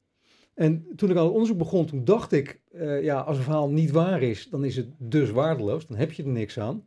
En 0.53 0.85
toen 0.95 1.09
ik 1.09 1.17
aan 1.17 1.23
het 1.23 1.33
onderzoek 1.33 1.57
begon, 1.57 1.85
toen 1.85 2.05
dacht 2.05 2.31
ik, 2.31 2.61
ja, 3.01 3.19
als 3.19 3.37
een 3.37 3.43
verhaal 3.43 3.69
niet 3.69 3.91
waar 3.91 4.21
is, 4.21 4.49
dan 4.49 4.65
is 4.65 4.75
het 4.75 4.87
dus 4.97 5.31
waardeloos, 5.31 5.87
dan 5.87 5.97
heb 5.97 6.11
je 6.11 6.23
er 6.23 6.29
niks 6.29 6.59
aan. 6.59 6.85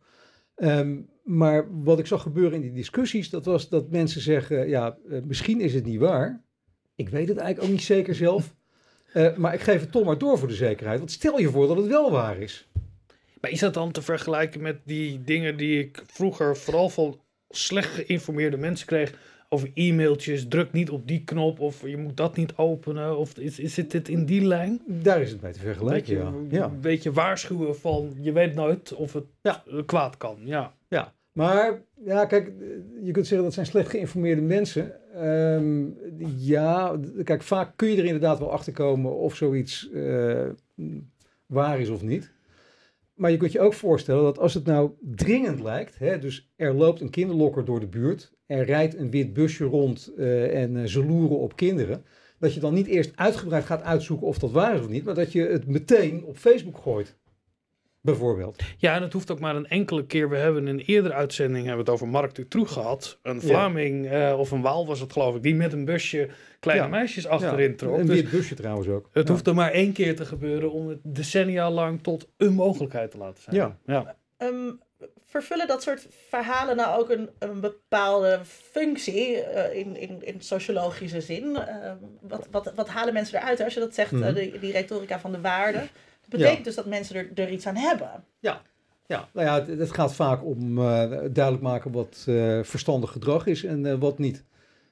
Ehm, 0.55 1.01
maar 1.25 1.83
wat 1.83 1.99
ik 1.99 2.07
zag 2.07 2.23
gebeuren 2.23 2.55
in 2.55 2.61
die 2.61 2.73
discussies, 2.73 3.31
dat 3.31 3.45
was 3.45 3.69
dat 3.69 3.91
mensen 3.91 4.21
zeggen, 4.21 4.69
ja, 4.69 4.99
misschien 5.25 5.61
is 5.61 5.75
het 5.75 5.85
niet 5.85 5.99
waar. 5.99 6.47
Ik 6.97 7.09
weet 7.09 7.29
het 7.29 7.37
eigenlijk 7.37 7.69
ook 7.69 7.75
niet 7.77 7.87
zeker 7.87 8.15
zelf. 8.15 8.55
Eh, 9.13 9.37
maar 9.37 9.55
ik 9.55 9.61
geef 9.61 9.81
het 9.81 9.93
toch 9.93 10.05
maar 10.05 10.19
door 10.19 10.39
voor 10.39 10.49
de 10.49 10.55
zekerheid. 10.55 10.99
Want 10.99 11.11
stel 11.11 11.39
je 11.39 11.51
voor 11.51 11.67
dat 11.67 11.77
het 11.77 11.87
wel 11.87 12.11
waar 12.11 12.39
is. 12.39 12.69
Maar 13.41 13.51
is 13.51 13.61
dat 13.61 13.75
dan 13.75 13.93
te 13.93 14.03
vergelijken 14.03 14.61
met 14.63 14.77
die 14.85 15.23
dingen 15.23 15.57
die 15.57 15.79
ik 15.79 16.03
vroeger 16.07 16.57
vooral 16.57 16.89
van 16.89 17.21
slecht 17.49 17.89
geïnformeerde 17.95 18.57
mensen 18.57 18.87
kreeg? 18.87 19.15
Over 19.49 19.71
e-mailtjes, 19.75 20.49
druk 20.49 20.73
niet 20.73 20.91
op 20.91 21.09
die 21.09 21.25
knop 21.25 21.61
of 21.61 21.83
je 21.87 21.97
moet 21.97 22.17
dat 22.17 22.37
niet 22.37 22.57
openen. 22.57 23.19
Of 23.19 23.39
is, 23.39 23.59
is 23.59 23.77
het 23.77 23.91
dit 23.91 24.09
in 24.09 24.25
die 24.25 24.45
lijn? 24.45 24.83
Daar 24.87 25.21
is 25.21 25.31
het 25.31 25.41
mee 25.41 25.53
te 25.53 25.59
vergelijken, 25.61 26.33
beetje, 26.33 26.57
ja. 26.57 26.65
een 26.65 26.81
beetje 26.81 27.13
waarschuwen 27.13 27.77
van 27.79 28.17
je 28.21 28.33
weet 28.33 28.55
nooit 28.55 28.93
of 28.95 29.13
het 29.13 29.25
Ja. 29.43 29.63
kwaad 29.87 30.17
kan. 30.17 30.39
Ja. 30.45 30.75
Ja, 30.89 31.15
maar 31.37 31.83
ja, 32.05 32.25
kijk, 32.25 32.53
je 33.03 33.11
kunt 33.11 33.27
zeggen 33.27 33.47
dat 33.47 33.55
zijn 33.55 33.67
slecht 33.67 33.89
geïnformeerde 33.89 34.43
mensen. 34.43 35.13
Ehm, 35.15 35.87
ja, 36.37 37.01
kijk, 37.25 37.43
vaak 37.43 37.77
kun 37.77 37.89
je 37.89 37.97
er 37.97 38.05
inderdaad 38.05 38.39
wel 38.39 38.53
achter 38.53 38.73
komen 38.73 39.17
of 39.17 39.35
zoiets 39.35 39.91
eh, 39.91 40.47
waar 41.47 41.81
is 41.81 41.89
of 41.89 42.03
niet. 42.03 42.33
Maar 43.15 43.31
je 43.31 43.37
kunt 43.37 43.53
je 43.53 43.61
ook 43.61 43.75
voorstellen 43.75 44.23
dat 44.23 44.39
als 44.39 44.55
het 44.55 44.65
nou 44.65 44.91
dringend 45.01 45.63
lijkt, 45.63 45.99
hè, 45.99 46.19
dus 46.19 46.53
er 46.57 46.75
loopt 46.75 47.01
een 47.01 47.11
kinderlokker 47.11 47.65
door 47.65 47.81
de 47.81 47.89
buurt, 47.89 48.33
er 48.47 48.65
rijdt 48.65 48.97
een 48.97 49.11
wit 49.11 49.33
busje 49.33 49.65
rond 49.65 50.13
eh, 50.17 50.63
en 50.63 50.77
eh, 50.77 50.85
ze 50.85 51.05
loeren 51.05 51.39
op 51.39 51.57
kinderen, 51.57 52.05
dat 52.39 52.55
je 52.55 52.61
dan 52.61 52.75
niet 52.75 52.87
eerst 52.87 53.17
uitgebreid 53.17 53.65
gaat 53.65 53.83
uitzoeken 53.83 54.27
of 54.27 54.39
dat 54.39 54.51
waar 54.51 54.75
is 54.75 54.81
of 54.81 54.89
niet, 54.89 55.05
maar 55.05 55.15
dat 55.15 55.33
je 55.33 55.43
het 55.43 55.67
meteen 55.67 56.25
op 56.25 56.37
Facebook 56.37 56.79
gooit. 56.79 57.17
Bijvoorbeeld. 58.07 58.63
ja, 58.77 58.95
en 58.95 59.03
het 59.03 59.13
hoeft 59.13 59.31
ook 59.31 59.41
maar 59.41 59.57
een 59.57 59.67
enkele 59.69 60.07
keer. 60.07 60.29
We 60.29 60.37
hebben 60.37 60.67
in 60.69 60.79
een 60.79 60.85
eerdere 60.87 61.15
uitzending 61.15 61.67
hebben 61.67 61.85
we 61.85 61.91
het 61.91 62.01
over 62.01 62.09
Mark 62.13 62.35
Dutroux 62.35 62.71
gehad. 62.73 63.19
Een 63.23 63.41
Vlaming 63.41 64.11
eh, 64.11 64.39
of 64.39 64.51
een 64.51 64.63
Waal 64.63 64.87
was 64.87 65.01
het 65.01 65.13
geloof 65.13 65.35
ik, 65.37 65.43
die 65.43 65.55
met 65.55 65.73
een 65.73 65.85
busje 65.85 66.29
kleine 66.61 66.85
Ja. 66.85 66.91
meisjes 66.91 67.27
achterin 67.27 67.77
trok. 67.77 67.99
Een 67.99 68.07
Dus 68.07 68.21
wit 68.21 68.31
busje 68.31 68.55
trouwens 68.55 68.89
ook. 68.89 69.09
het 69.13 69.27
Ja. 69.27 69.33
hoeft 69.33 69.47
er 69.47 69.55
maar 69.55 69.71
één 69.71 69.93
keer 69.93 70.17
te 70.17 70.25
gebeuren 70.25 70.73
om 70.73 70.89
het 70.89 70.99
decennia 71.03 71.71
lang 71.71 72.03
tot 72.03 72.29
een 72.37 72.53
mogelijkheid 72.53 73.11
te 73.11 73.19
laten 73.19 73.43
zijn. 73.43 73.57
Ja. 73.57 73.77
ja. 73.87 74.17
Ehm, 74.37 74.71
vervullen 75.27 75.67
dat 75.67 75.83
soort 75.83 76.07
verhalen 76.29 76.77
nou 76.77 77.01
ook 77.01 77.11
een, 77.11 77.29
een 77.39 77.61
bepaalde 77.61 78.39
functie 78.45 79.41
eh, 79.43 79.79
in, 79.79 79.97
in, 79.97 80.25
in 80.27 80.41
sociologische 80.41 81.21
zin? 81.21 81.57
Ehm, 81.57 81.97
wat, 82.21 82.47
wat, 82.51 82.73
wat 82.75 82.89
halen 82.89 83.13
mensen 83.15 83.39
eruit 83.39 83.61
als 83.61 83.75
je 83.75 83.81
dat 83.81 83.95
zegt, 83.95 84.13
eh, 84.13 84.19
Mhm. 84.19 84.35
die, 84.35 84.59
die 84.59 84.73
retorica 84.73 85.19
van 85.21 85.33
de 85.33 85.41
waarde? 85.41 85.83
Dat 86.29 86.41
betekent 86.41 86.65
dus 86.65 86.75
dat 86.75 86.87
mensen 86.87 87.17
er, 87.17 87.31
er 87.35 87.51
iets 87.51 87.67
aan 87.67 87.77
hebben. 87.77 88.25
Ja, 89.07 89.29
nou 89.33 89.47
ja, 89.47 89.55
het, 89.55 89.79
het 89.79 89.93
gaat 89.93 90.15
vaak 90.15 90.45
om 90.45 90.79
eh, 90.79 91.11
duidelijk 91.11 91.63
maken 91.63 91.93
wat 91.93 92.25
eh, 92.29 92.63
verstandig 92.63 93.11
gedrag 93.13 93.47
is 93.47 93.65
en 93.65 93.87
eh, 93.87 93.99
wat 93.99 94.19
niet. 94.19 94.45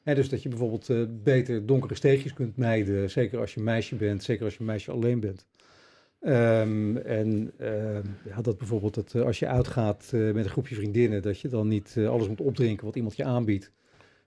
Hè, 0.02 0.14
dus 0.14 0.28
dat 0.28 0.42
je 0.42 0.48
bijvoorbeeld 0.48 0.90
beter 1.22 1.66
donkere 1.66 1.94
steegjes 1.94 2.32
kunt 2.32 2.56
mijden, 2.56 3.10
zeker 3.10 3.40
als 3.40 3.54
je 3.54 3.60
meisje 3.60 3.94
bent, 3.94 4.22
zeker 4.22 4.44
als 4.44 4.52
je 4.52 4.60
een 4.60 4.66
meisje 4.66 4.90
alleen 4.90 5.20
bent. 5.20 5.46
Ehm, 6.20 6.96
en 6.96 7.52
ehm, 7.58 8.02
ja, 8.28 8.40
dat 8.42 8.58
bijvoorbeeld 8.58 8.94
dat, 8.94 9.14
als 9.14 9.38
je 9.38 9.46
uitgaat 9.46 10.08
met 10.12 10.44
een 10.44 10.50
groepje 10.50 10.74
vriendinnen, 10.74 11.22
dat 11.22 11.40
je 11.40 11.48
dan 11.48 11.68
niet 11.68 11.96
alles 12.08 12.28
moet 12.28 12.40
opdrinken 12.40 12.84
wat 12.86 12.96
iemand 12.96 13.16
je 13.16 13.24
aanbiedt. 13.24 13.70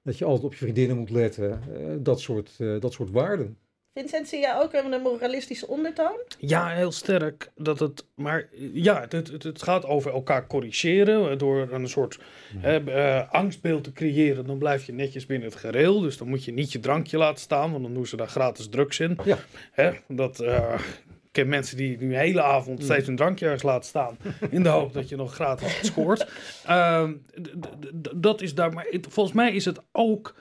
Dat 0.04 0.18
je 0.18 0.26
altijd 0.26 0.46
op 0.46 0.52
je 0.52 0.58
vriendinnen 0.58 0.98
moet 0.98 1.10
letten, 1.10 1.60
dat, 2.04 2.20
soort, 2.20 2.58
dat 2.58 2.94
soort 2.94 3.12
waarden. 3.12 3.58
Vincent, 3.98 4.28
zie 4.28 4.40
jij 4.40 4.56
ook 4.56 4.74
een 4.74 5.02
moralistische 5.02 5.68
ondertoon? 5.68 6.18
Ja, 6.40 6.68
heel 6.70 6.92
sterk. 6.92 7.52
Dat 7.56 7.80
het, 7.80 8.06
maar 8.16 8.48
ja, 8.74 9.02
het, 9.10 9.12
het, 9.12 9.44
het 9.44 9.62
gaat 9.64 9.86
over 9.86 10.12
elkaar 10.14 10.48
corrigeren. 10.48 11.38
Door 11.38 11.72
een 11.72 11.88
soort 11.90 12.20
hè, 12.58 12.92
eh, 12.92 13.32
angstbeeld 13.32 13.84
te 13.84 13.92
creëren. 13.92 14.46
Dan 14.46 14.58
blijf 14.58 14.86
je 14.86 14.94
netjes 14.94 15.26
binnen 15.26 15.50
het 15.50 15.58
gereel. 15.58 16.00
Dus 16.00 16.18
dan 16.18 16.28
moet 16.30 16.44
je 16.46 16.52
niet 16.54 16.72
je 16.72 16.80
drankje 16.80 17.18
laten 17.18 17.42
staan. 17.42 17.72
Want 17.72 17.84
dan 17.84 17.94
doen 17.94 18.06
ze 18.08 18.16
daar 18.18 18.28
gratis 18.28 18.70
drugs 18.70 19.00
in. 19.00 19.18
Ja. 19.26 19.38
Hè, 19.72 19.92
dat, 20.08 20.40
eh, 20.40 20.74
ik 21.04 21.30
ken 21.32 21.48
mensen 21.48 21.78
die 21.78 21.98
nu 21.98 22.10
de 22.10 22.18
hele 22.18 22.42
avond 22.42 22.84
steeds 22.84 23.08
een 23.08 23.16
drankje 23.16 23.46
ergens 23.46 23.64
laten 23.64 23.90
staan. 23.90 24.18
In 24.50 24.64
de 24.64 24.70
hoop 24.70 24.94
dat 24.94 25.10
je 25.10 25.16
nog 25.16 25.34
gratis 25.34 25.86
scoort. 25.86 26.28
Ehm, 26.66 27.14
dat 28.16 28.42
is 28.42 28.56
daar. 28.56 28.74
Maar 28.74 28.86
het- 28.90 29.08
volgens 29.10 29.36
mij 29.36 29.52
is 29.54 29.66
het 29.66 29.80
ook 29.92 30.36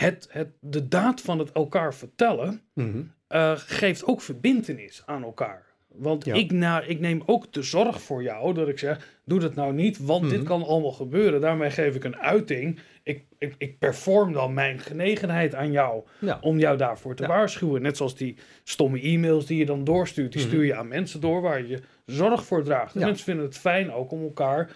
het, 0.00 0.28
het, 0.30 0.48
de 0.60 0.88
daad 0.88 1.20
van 1.20 1.38
het 1.38 1.52
elkaar 1.52 1.94
vertellen 1.94 2.60
Mhm. 2.74 3.02
eh, 3.26 3.52
geeft 3.56 4.04
ook 4.04 4.20
verbintenis 4.20 5.02
aan 5.06 5.22
elkaar. 5.22 5.68
Want 5.88 6.24
Ja. 6.24 6.34
ik, 6.34 6.52
na, 6.52 6.80
ik 6.82 7.00
neem 7.00 7.22
ook 7.26 7.52
de 7.52 7.62
zorg 7.62 8.02
voor 8.02 8.22
jou 8.22 8.54
dat 8.54 8.68
ik 8.68 8.78
zeg, 8.78 9.18
doe 9.24 9.38
dat 9.40 9.54
nou 9.54 9.72
niet, 9.72 9.98
want 9.98 10.22
dit 10.28 10.38
Mhm. 10.38 10.46
kan 10.46 10.62
allemaal 10.64 10.92
gebeuren. 10.92 11.40
Daarmee 11.40 11.70
geef 11.70 11.94
ik 11.94 12.04
een 12.04 12.16
uiting. 12.16 12.78
Ik, 13.02 13.24
ik, 13.38 13.54
ik 13.58 13.78
perform 13.78 14.32
dan 14.32 14.54
mijn 14.54 14.78
genegenheid 14.78 15.54
aan 15.54 15.72
jou 15.72 16.02
Ja. 16.20 16.38
om 16.40 16.58
jou 16.58 16.76
daarvoor 16.76 17.14
te 17.14 17.22
Ja. 17.22 17.28
waarschuwen. 17.28 17.82
Net 17.82 17.96
zoals 17.96 18.16
die 18.16 18.36
stomme 18.64 19.00
e-mails 19.00 19.46
die 19.46 19.58
je 19.58 19.66
dan 19.66 19.84
doorstuurt, 19.84 20.32
die 20.32 20.40
Mhm. 20.40 20.50
stuur 20.50 20.64
je 20.64 20.74
aan 20.74 20.88
mensen 20.88 21.20
door 21.20 21.40
waar 21.40 21.66
je 21.66 21.80
zorg 22.06 22.44
voor 22.44 22.62
draagt. 22.62 22.94
En 22.94 23.00
mensen 23.00 23.24
vinden 23.24 23.44
het 23.44 23.58
fijn 23.58 23.92
ook 23.92 24.10
om 24.10 24.22
elkaar 24.22 24.70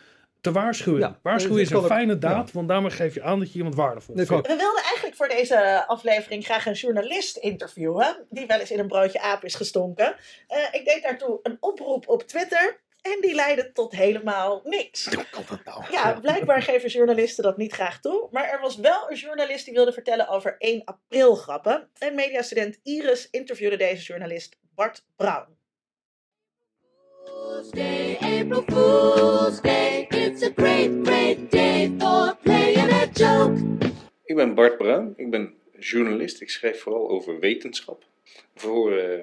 te 0.45 0.53
waarschuwen. 0.53 1.01
Ja. 1.01 1.19
Waarschuwen 1.23 1.61
is 1.61 1.71
een 1.71 1.77
ook- 1.77 1.87
fijne 1.87 2.19
daad, 2.19 2.47
ja. 2.47 2.53
want 2.53 2.69
daarmee 2.69 2.91
geef 2.91 3.15
je 3.15 3.23
aan 3.23 3.39
dat 3.39 3.51
je 3.53 3.57
iemand 3.57 3.75
waardevol 3.75 4.15
vindt. 4.15 4.47
We 4.47 4.57
wilden 4.57 4.83
eigenlijk 4.83 5.17
voor 5.17 5.29
deze 5.29 5.85
aflevering 5.87 6.45
graag 6.45 6.67
een 6.67 6.73
journalist 6.73 7.37
interviewen. 7.37 8.27
Die 8.31 8.47
wel 8.47 8.59
eens 8.61 8.71
in 8.71 8.79
een 8.79 8.87
broodje 8.89 9.21
aap 9.21 9.45
is 9.45 9.55
gestonken. 9.55 10.17
Eh, 10.47 10.59
ik 10.73 10.85
deed 10.85 11.03
daartoe 11.03 11.39
een 11.43 11.57
oproep 11.61 12.09
op 12.09 12.23
Twitter. 12.23 12.83
En 13.03 13.19
die 13.21 13.35
leidde 13.35 13.73
tot 13.73 13.93
helemaal 13.93 14.61
niks. 14.65 15.15
Hoe 15.15 15.27
kan 15.31 15.43
dat 15.49 15.65
nou? 15.65 15.83
Ja, 15.91 16.13
blijkbaar 16.21 16.63
geven 16.73 16.89
journalisten 16.89 17.45
dat 17.45 17.57
niet 17.57 17.73
graag 17.73 18.01
toe. 18.01 18.29
Maar 18.31 18.49
er 18.49 18.61
was 18.61 18.77
wel 18.77 19.11
een 19.11 19.17
journalist 19.17 19.65
die 19.65 19.75
wilde 19.75 19.93
vertellen 19.93 20.29
over 20.29 20.55
1 20.59 20.85
april 20.85 21.35
grappen. 21.35 21.89
En 21.99 22.15
mediastudent 22.15 22.79
Iris 22.83 23.29
interviewde 23.31 23.77
deze 23.77 24.03
journalist 24.03 24.57
Bart 24.75 25.05
Brown. 25.17 25.57
Fool's 27.27 27.71
April 28.21 28.65
Fool's 28.69 29.61
Day. 29.61 30.09
It's 30.11 30.43
a 30.43 30.51
great, 30.51 31.05
great 31.05 31.51
day 31.51 31.93
for 31.99 32.37
playing 32.43 32.93
a 32.93 33.07
joke. 33.13 33.59
Ik 34.25 34.37
ben 34.37 34.55
Bart 34.55 34.79
Bruin, 34.79 35.15
ik 35.17 35.31
ben 35.31 35.55
journalist. 35.79 36.41
Ik 36.41 36.51
schrijf 36.51 36.81
vooral 36.81 37.09
over 37.09 37.39
wetenschap. 37.39 38.03
Voor 38.55 38.97
eh, 38.97 39.21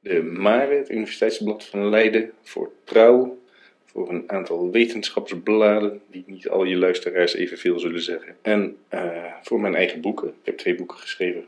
de 0.00 0.22
MARE, 0.22 0.74
het 0.74 0.90
Universiteitsblad 0.90 1.64
van 1.64 1.88
Leiden, 1.88 2.32
voor 2.42 2.72
Trouw, 2.84 3.38
voor 3.84 4.08
een 4.08 4.30
aantal 4.30 4.70
wetenschapsbladen, 4.70 6.00
die 6.10 6.24
niet 6.26 6.48
al 6.48 6.64
je 6.64 6.76
luisteraars 6.76 7.34
evenveel 7.34 7.78
zullen 7.78 8.02
zeggen. 8.02 8.36
En 8.42 8.76
eh, 8.88 9.24
voor 9.42 9.60
mijn 9.60 9.74
eigen 9.74 10.00
boeken. 10.00 10.28
Ik 10.28 10.46
heb 10.46 10.58
twee 10.58 10.74
boeken 10.74 10.98
geschreven. 10.98 11.46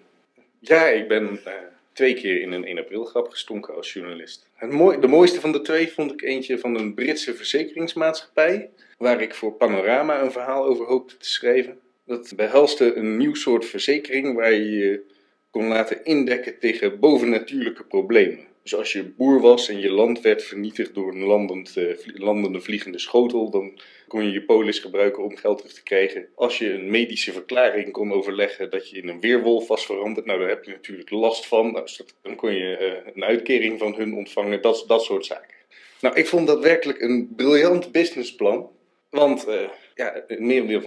Ja, 0.58 0.86
ik 0.86 1.08
ben 1.08 1.40
eh, 1.44 1.52
twee 2.00 2.14
keer 2.14 2.40
in 2.40 2.52
een 2.52 2.64
1 2.64 2.78
april 2.78 3.04
grap 3.04 3.28
gestonken 3.28 3.74
als 3.74 3.92
journalist. 3.92 4.48
Het 4.54 4.72
mooi, 4.72 5.00
de 5.00 5.06
mooiste 5.06 5.40
van 5.40 5.52
de 5.52 5.60
twee 5.60 5.92
vond 5.92 6.12
ik 6.12 6.22
eentje 6.22 6.58
van 6.58 6.74
een 6.74 6.94
Britse 6.94 7.34
verzekeringsmaatschappij, 7.34 8.70
waar 8.98 9.20
ik 9.20 9.34
voor 9.34 9.52
Panorama 9.52 10.22
een 10.22 10.32
verhaal 10.32 10.64
over 10.64 10.86
hoopte 10.86 11.16
te 11.16 11.30
schrijven. 11.30 11.78
Dat 12.06 12.32
behelste 12.36 12.94
een 12.94 13.16
nieuw 13.16 13.34
soort 13.34 13.64
verzekering 13.64 14.34
waar 14.34 14.52
je 14.52 14.70
je 14.70 15.02
kon 15.50 15.66
laten 15.66 16.04
indekken 16.04 16.58
tegen 16.58 17.00
bovennatuurlijke 17.00 17.84
problemen. 17.84 18.46
Dus 18.62 18.74
als 18.74 18.92
je 18.92 19.04
boer 19.04 19.40
was 19.40 19.68
en 19.68 19.80
je 19.80 19.90
land 19.90 20.20
werd 20.20 20.42
vernietigd 20.42 20.94
door 20.94 21.12
een 21.12 21.24
landend, 21.24 21.76
eh, 21.76 21.96
landende 22.14 22.60
vliegende 22.60 22.98
schotel, 22.98 23.50
dan 23.50 23.80
kon 24.08 24.24
je 24.24 24.30
je 24.30 24.42
polis 24.42 24.78
gebruiken 24.78 25.22
om 25.22 25.36
geld 25.36 25.58
terug 25.58 25.72
te 25.72 25.82
krijgen. 25.82 26.26
Als 26.34 26.58
je 26.58 26.72
een 26.72 26.90
medische 26.90 27.32
verklaring 27.32 27.92
kon 27.92 28.12
overleggen 28.12 28.70
dat 28.70 28.90
je 28.90 28.96
in 28.96 29.08
een 29.08 29.20
weerwolf 29.20 29.68
was 29.68 29.86
veranderd, 29.86 30.26
nou 30.26 30.38
daar 30.38 30.48
heb 30.48 30.64
je 30.64 30.70
natuurlijk 30.70 31.10
last 31.10 31.46
van. 31.46 31.72
Nou, 31.72 31.84
dus 31.84 32.02
dan 32.22 32.36
kon 32.36 32.54
je 32.54 32.76
eh, 32.76 33.12
een 33.14 33.24
uitkering 33.24 33.78
van 33.78 33.94
hun 33.94 34.14
ontvangen, 34.14 34.62
dat, 34.62 34.84
dat 34.86 35.02
soort 35.02 35.26
zaken. 35.26 35.54
Nou, 36.00 36.16
ik 36.16 36.26
vond 36.26 36.46
dat 36.46 36.62
werkelijk 36.62 37.00
een 37.00 37.32
briljant 37.36 37.92
businessplan. 37.92 38.70
Want 39.10 39.46
eh, 39.46 39.68
ja, 39.94 40.24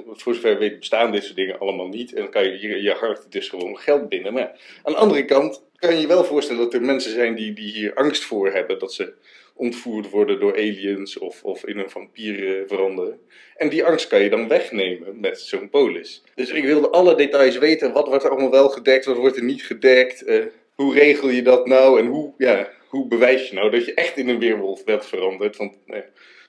voor 0.08 0.34
zover 0.34 0.58
weet, 0.58 0.80
bestaan 0.80 1.22
soort 1.22 1.36
dingen 1.36 1.60
allemaal 1.60 1.88
niet. 1.88 2.13
En 2.13 2.22
dan 2.22 2.32
kan 2.32 2.44
je 2.44 2.68
je, 2.68 2.82
je 2.82 2.92
hart 2.92 3.32
dus 3.32 3.50
gewoon 3.50 3.77
geld 3.77 4.10
binnen. 4.10 4.34
Maar 4.34 4.80
aan 4.84 4.94
de 4.94 5.00
andere 5.00 5.25
kant 5.25 5.63
kan 5.75 5.94
je 5.94 6.01
je 6.01 6.08
wel 6.08 6.24
voorstellen 6.24 6.62
dat 6.62 6.74
er 6.74 6.82
mensen 6.82 7.12
zijn 7.12 7.36
die, 7.36 7.53
die 7.53 7.72
hier 7.72 7.94
angst 7.94 8.24
voor 8.24 8.51
hebben. 8.51 8.80
Dat 8.80 8.94
ze 8.94 9.13
ontvoerd 9.56 10.10
worden 10.10 10.39
door 10.39 10.53
aliens 10.53 11.18
of, 11.18 11.44
of 11.44 11.65
in 11.65 11.77
een 11.77 11.89
vampier 11.89 12.60
eh, 12.60 12.68
veranderen. 12.68 13.20
En 13.56 13.70
die 13.70 13.84
angst 13.84 14.08
kan 14.08 14.22
je 14.22 14.30
dan 14.30 14.48
wegnemen 14.48 15.20
met 15.20 15.39
zo'n 15.39 15.70
polis. 15.70 16.24
Dus 16.36 16.50
ik 16.50 16.63
wilde 16.63 16.89
alle 16.89 17.15
details 17.15 17.58
weten. 17.58 17.94
Wat 17.94 18.08
wordt 18.08 18.24
er 18.24 18.30
allemaal 18.30 18.51
wel 18.51 18.70
gedekt, 18.70 19.06
wat 19.06 19.18
wordt 19.18 19.38
er 19.38 19.44
niet 19.44 19.63
gedekt? 19.63 20.24
eh, 20.24 20.46
hoe 20.75 20.94
regel 20.94 21.30
je 21.30 21.42
dat 21.42 21.68
nou? 21.68 22.00
En 22.00 22.06
hoe, 22.06 22.34
ja, 22.38 22.70
hoe 22.88 23.08
bewijs 23.08 23.50
je 23.50 23.56
nou 23.56 23.70
dat 23.72 23.86
je 23.86 23.94
echt 23.94 24.18
in 24.18 24.30
een 24.30 24.39
weerwolf 24.39 24.84
bent 24.84 25.06
veranderd? 25.06 25.58
Want, 25.58 25.77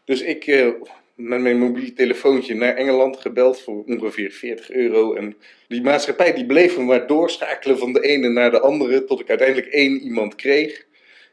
dus 0.04 0.22
ik 0.22 0.72
met 1.14 1.40
mijn 1.40 1.58
mobiele 1.58 1.92
telefoontje 1.92 2.54
naar 2.54 2.74
Engeland 2.74 3.16
gebeld 3.16 3.60
voor 3.60 3.84
ongeveer 3.84 4.30
40 4.30 4.70
euro. 4.70 5.14
En 5.14 5.36
die 5.68 5.82
maatschappij 5.82 6.32
die 6.32 6.46
bleef 6.46 6.76
me 6.76 6.82
maar 6.82 7.06
doorschakelen 7.06 7.78
van 7.78 7.92
de 7.92 8.00
ene 8.00 8.28
naar 8.28 8.50
de 8.50 8.60
andere. 8.60 9.04
Tot 9.04 9.20
ik 9.20 9.28
uiteindelijk 9.28 9.68
één 9.68 10.00
iemand 10.00 10.34
kreeg. 10.34 10.86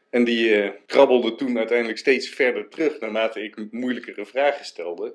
En 0.10 0.24
die 0.24 0.56
eh, 0.56 0.70
krabbelde 0.86 1.36
toen 1.36 1.58
uiteindelijk 1.58 1.98
steeds 1.98 2.30
verder 2.30 2.67
terug 2.70 3.00
naarmate 3.00 3.44
ik 3.44 3.67
moeilijkere 3.72 4.26
vragen 4.26 4.65
stelde. 4.65 5.13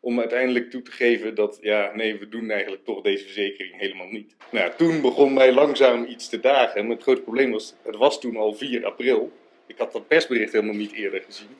Om 0.00 0.18
uiteindelijk 0.18 0.70
toe 0.70 0.82
te 0.82 0.90
geven 0.90 1.34
dat, 1.34 1.58
ja, 1.60 1.92
nee, 1.94 2.18
we 2.18 2.28
doen 2.28 2.50
eigenlijk 2.50 2.84
toch 2.84 3.00
deze 3.00 3.24
verzekering 3.24 3.78
helemaal 3.78 4.08
niet. 4.08 4.36
Nou, 4.50 4.72
toen 4.76 5.00
begon 5.00 5.32
mij 5.32 5.52
langzaam 5.52 6.04
iets 6.04 6.28
te 6.28 6.40
dagen. 6.40 6.80
En 6.80 6.88
het 6.88 7.02
grote 7.02 7.20
probleem 7.20 7.50
was, 7.50 7.74
het 7.82 7.96
was 7.96 8.20
toen 8.20 8.36
al 8.36 8.52
4 8.54 8.84
april. 8.84 9.32
Ik 9.66 9.78
had 9.78 9.92
dat 9.92 10.08
persbericht 10.08 10.52
helemaal 10.52 10.74
niet 10.74 10.92
eerder 10.92 11.22
gezien. 11.26 11.56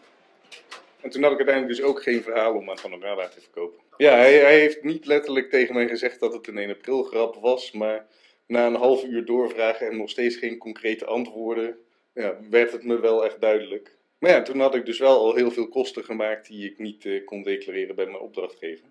En 1.03 1.11
toen 1.11 1.23
had 1.23 1.33
ik 1.33 1.39
uiteindelijk 1.39 1.77
dus 1.77 1.87
ook 1.87 2.03
geen 2.03 2.23
verhaal 2.23 2.55
om 2.55 2.71
aan 2.71 2.79
Panorama 2.83 3.29
te 3.29 3.41
verkopen. 3.41 3.81
Ja, 3.97 4.17
hij, 4.17 4.35
hij 4.35 4.59
heeft 4.59 4.83
niet 4.83 5.07
letterlijk 5.07 5.51
tegen 5.51 5.75
mij 5.75 5.89
gezegd 5.89 6.21
dat 6.21 6.33
het 6.33 6.47
een 6.47 6.59
1 6.59 6.71
april 6.71 7.03
grap 7.03 7.35
was. 7.35 7.73
Maar 7.73 8.07
na 8.47 8.67
een 8.67 8.75
half 8.75 9.05
uur 9.05 9.25
doorvragen 9.25 9.91
en 9.91 9.97
nog 9.97 10.11
steeds 10.11 10.37
geen 10.37 10.59
concrete 10.59 11.05
antwoorden, 11.05 11.79
ja, 12.15 12.39
werd 12.51 12.73
het 12.73 12.85
me 12.85 13.01
wel 13.01 13.25
echt 13.25 13.41
duidelijk. 13.41 13.97
Maar 14.19 14.31
ja, 14.31 14.43
toen 14.43 14.61
had 14.61 14.75
ik 14.75 14.87
dus 14.87 14.99
wel 14.99 15.19
al 15.19 15.35
heel 15.35 15.51
veel 15.51 15.69
kosten 15.69 16.05
gemaakt 16.05 16.47
die 16.47 16.71
ik 16.71 16.79
niet 16.79 17.05
eh, 17.05 17.25
kon 17.25 17.43
declareren 17.43 17.95
bij 17.95 18.07
mijn 18.07 18.19
opdrachtgever. 18.19 18.87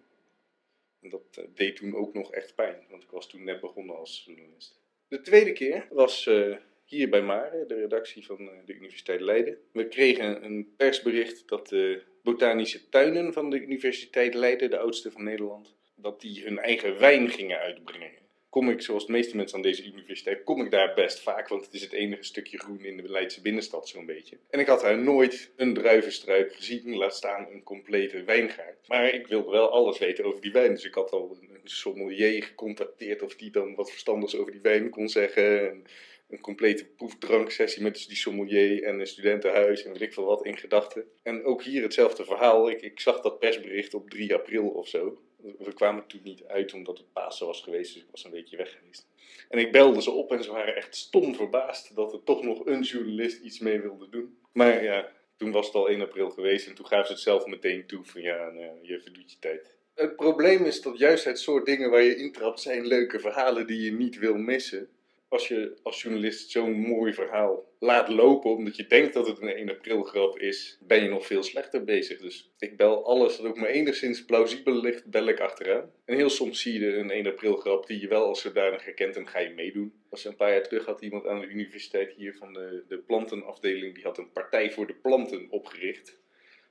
En 1.01 1.09
dat 1.09 1.23
eh, 1.31 1.43
deed 1.55 1.75
toen 1.75 1.95
ook 1.95 2.13
nog 2.13 2.31
echt 2.31 2.55
pijn, 2.55 2.85
want 2.89 3.03
ik 3.03 3.09
was 3.09 3.29
toen 3.29 3.43
net 3.43 3.59
begonnen 3.59 3.97
als 3.97 4.23
journalist. 4.25 4.79
De 5.07 5.21
tweede 5.21 5.51
keer 5.51 5.87
was 5.89 6.27
eh, 6.27 6.55
hier 6.91 7.09
bij 7.09 7.21
Mare, 7.21 7.65
de 7.67 7.75
redactie 7.75 8.25
van 8.25 8.39
eh, 8.39 8.55
de 8.65 8.73
Universiteit 8.73 9.21
Leiden. 9.21 9.57
We 9.71 9.87
kregen 9.87 10.45
een 10.45 10.73
persbericht 10.77 11.47
dat 11.47 11.67
de 11.67 12.01
botanische 12.23 12.89
tuinen 12.89 13.33
van 13.33 13.49
de 13.49 13.61
Universiteit 13.61 14.33
Leiden, 14.33 14.69
de 14.69 14.77
oudste 14.77 15.11
van 15.11 15.23
Nederland, 15.23 15.75
dat 15.95 16.21
die 16.21 16.43
hun 16.43 16.59
eigen 16.59 16.99
wijn 16.99 17.29
gingen 17.29 17.59
uitbrengen. 17.59 18.19
Kom 18.49 18.69
ik, 18.69 18.81
zoals 18.81 19.05
de 19.05 19.11
meeste 19.11 19.35
mensen 19.35 19.55
aan 19.55 19.61
deze 19.61 19.85
universiteit, 19.85 20.43
kom 20.43 20.61
ik 20.61 20.71
daar 20.71 20.93
best 20.93 21.19
vaak, 21.19 21.47
want 21.47 21.65
het 21.65 21.73
is 21.73 21.81
het 21.81 21.91
enige 21.91 22.23
stukje 22.23 22.57
groen 22.57 22.85
in 22.85 22.97
de 22.97 23.09
Leidse 23.09 23.41
binnenstad 23.41 23.87
zo'n 23.87 24.05
beetje. 24.05 24.37
En 24.49 24.59
ik 24.59 24.67
had 24.67 24.81
daar 24.81 24.97
nooit 24.97 25.51
een 25.55 25.73
druivenstruik 25.73 26.53
gezien, 26.55 26.95
laat 26.95 27.15
staan 27.15 27.47
een 27.51 27.63
complete 27.63 28.23
wijngaard. 28.23 28.87
Maar 28.87 29.13
ik 29.13 29.27
wilde 29.27 29.51
wel 29.51 29.69
alles 29.69 29.97
weten 29.97 30.25
over 30.25 30.41
die 30.41 30.51
wijn, 30.51 30.73
dus 30.73 30.85
ik 30.85 30.93
had 30.93 31.11
al 31.11 31.37
een 31.41 31.59
sommelier 31.63 32.43
gecontacteerd 32.43 33.21
of 33.21 33.35
die 33.35 33.51
dan 33.51 33.75
wat 33.75 33.89
verstandigs 33.89 34.35
over 34.35 34.51
die 34.51 34.61
wijn 34.61 34.89
kon 34.89 35.09
zeggen. 35.09 35.69
En 35.69 35.85
een 36.31 36.39
complete 36.41 36.85
proefdranksessie 36.85 37.83
met 37.83 38.05
die 38.07 38.17
sommelier 38.17 38.83
en 38.83 38.99
een 38.99 39.07
studentenhuis 39.07 39.83
en 39.83 39.91
weet 39.91 40.01
ik 40.01 40.13
veel 40.13 40.25
wat 40.25 40.45
in 40.45 40.57
gedachten. 40.57 41.03
En 41.23 41.43
ook 41.43 41.63
hier 41.63 41.81
hetzelfde 41.81 42.25
verhaal. 42.25 42.69
Ik, 42.69 42.81
ik 42.81 42.99
zag 42.99 43.21
dat 43.21 43.39
persbericht 43.39 43.93
op 43.93 44.09
3 44.09 44.33
april 44.33 44.67
of 44.67 44.87
zo. 44.87 45.21
We 45.57 45.73
kwamen 45.73 46.07
toen 46.07 46.21
niet 46.23 46.43
uit 46.43 46.73
omdat 46.73 46.97
het 46.97 47.13
Pasen 47.13 47.45
was 47.45 47.61
geweest, 47.61 47.93
dus 47.93 48.03
ik 48.03 48.07
was 48.11 48.23
een 48.23 48.31
weekje 48.31 48.57
weg 48.57 48.77
geweest. 48.79 49.07
En 49.49 49.59
ik 49.59 49.71
belde 49.71 50.01
ze 50.01 50.11
op 50.11 50.31
en 50.31 50.43
ze 50.43 50.51
waren 50.51 50.75
echt 50.75 50.95
stom 50.95 51.35
verbaasd 51.35 51.95
dat 51.95 52.13
er 52.13 52.23
toch 52.23 52.43
nog 52.43 52.65
een 52.65 52.81
journalist 52.81 53.43
iets 53.43 53.59
mee 53.59 53.79
wilde 53.79 54.09
doen. 54.09 54.37
Maar 54.51 54.83
ja, 54.83 55.11
toen 55.37 55.51
was 55.51 55.65
het 55.65 55.75
al 55.75 55.89
1 55.89 56.01
april 56.01 56.29
geweest 56.29 56.67
en 56.67 56.75
toen 56.75 56.85
gaven 56.85 57.05
ze 57.05 57.11
het 57.11 57.21
zelf 57.21 57.45
meteen 57.45 57.85
toe 57.85 58.05
van 58.05 58.21
ja, 58.21 58.51
je 58.81 58.99
verdoet 59.01 59.31
je 59.31 59.39
tijd. 59.39 59.79
Het 59.95 60.15
probleem 60.15 60.65
is 60.65 60.81
dat 60.81 60.97
juist 60.97 61.23
het 61.25 61.39
soort 61.39 61.65
dingen 61.65 61.89
waar 61.89 62.01
je 62.01 62.15
intrapt 62.15 62.59
zijn 62.59 62.87
leuke 62.87 63.19
verhalen 63.19 63.67
die 63.67 63.81
je 63.81 63.91
niet 63.91 64.17
wil 64.17 64.35
missen. 64.35 64.89
Als 65.31 65.47
je 65.47 65.77
als 65.83 66.01
journalist 66.01 66.49
zo'n 66.49 66.79
mooi 66.79 67.13
verhaal 67.13 67.75
laat 67.79 68.09
lopen 68.09 68.51
omdat 68.51 68.75
je 68.75 68.87
denkt 68.87 69.13
dat 69.13 69.27
het 69.27 69.41
een 69.41 69.47
1 69.47 69.69
april 69.69 70.03
grap 70.03 70.39
is, 70.39 70.77
ben 70.81 71.03
je 71.03 71.09
nog 71.09 71.25
veel 71.25 71.43
slechter 71.43 71.83
bezig. 71.83 72.19
Dus 72.19 72.51
ik 72.59 72.77
bel 72.77 73.05
alles 73.05 73.37
dat 73.37 73.45
ook 73.45 73.57
maar 73.57 73.69
enigszins 73.69 74.25
plausibel 74.25 74.73
ligt, 74.73 75.05
bel 75.05 75.27
ik 75.27 75.39
achteraan. 75.39 75.91
En 76.05 76.15
heel 76.15 76.29
soms 76.29 76.61
zie 76.61 76.79
je 76.79 76.95
een 76.95 77.11
1 77.11 77.27
april 77.27 77.55
grap 77.55 77.87
die 77.87 77.99
je 77.99 78.07
wel 78.07 78.25
als 78.25 78.41
zodanig 78.41 78.85
herkent 78.85 79.15
en 79.15 79.27
ga 79.27 79.39
je 79.39 79.49
meedoen. 79.49 79.93
Als 80.09 80.25
een 80.25 80.35
paar 80.35 80.51
jaar 80.51 80.63
terug 80.63 80.85
had 80.85 81.01
iemand 81.01 81.27
aan 81.27 81.39
de 81.39 81.47
universiteit 81.47 82.13
hier 82.13 82.35
van 82.35 82.53
de, 82.53 82.83
de 82.87 82.97
plantenafdeling, 82.97 83.95
die 83.95 84.03
had 84.03 84.17
een 84.17 84.31
partij 84.31 84.71
voor 84.71 84.87
de 84.87 84.95
planten 84.95 85.47
opgericht. 85.49 86.19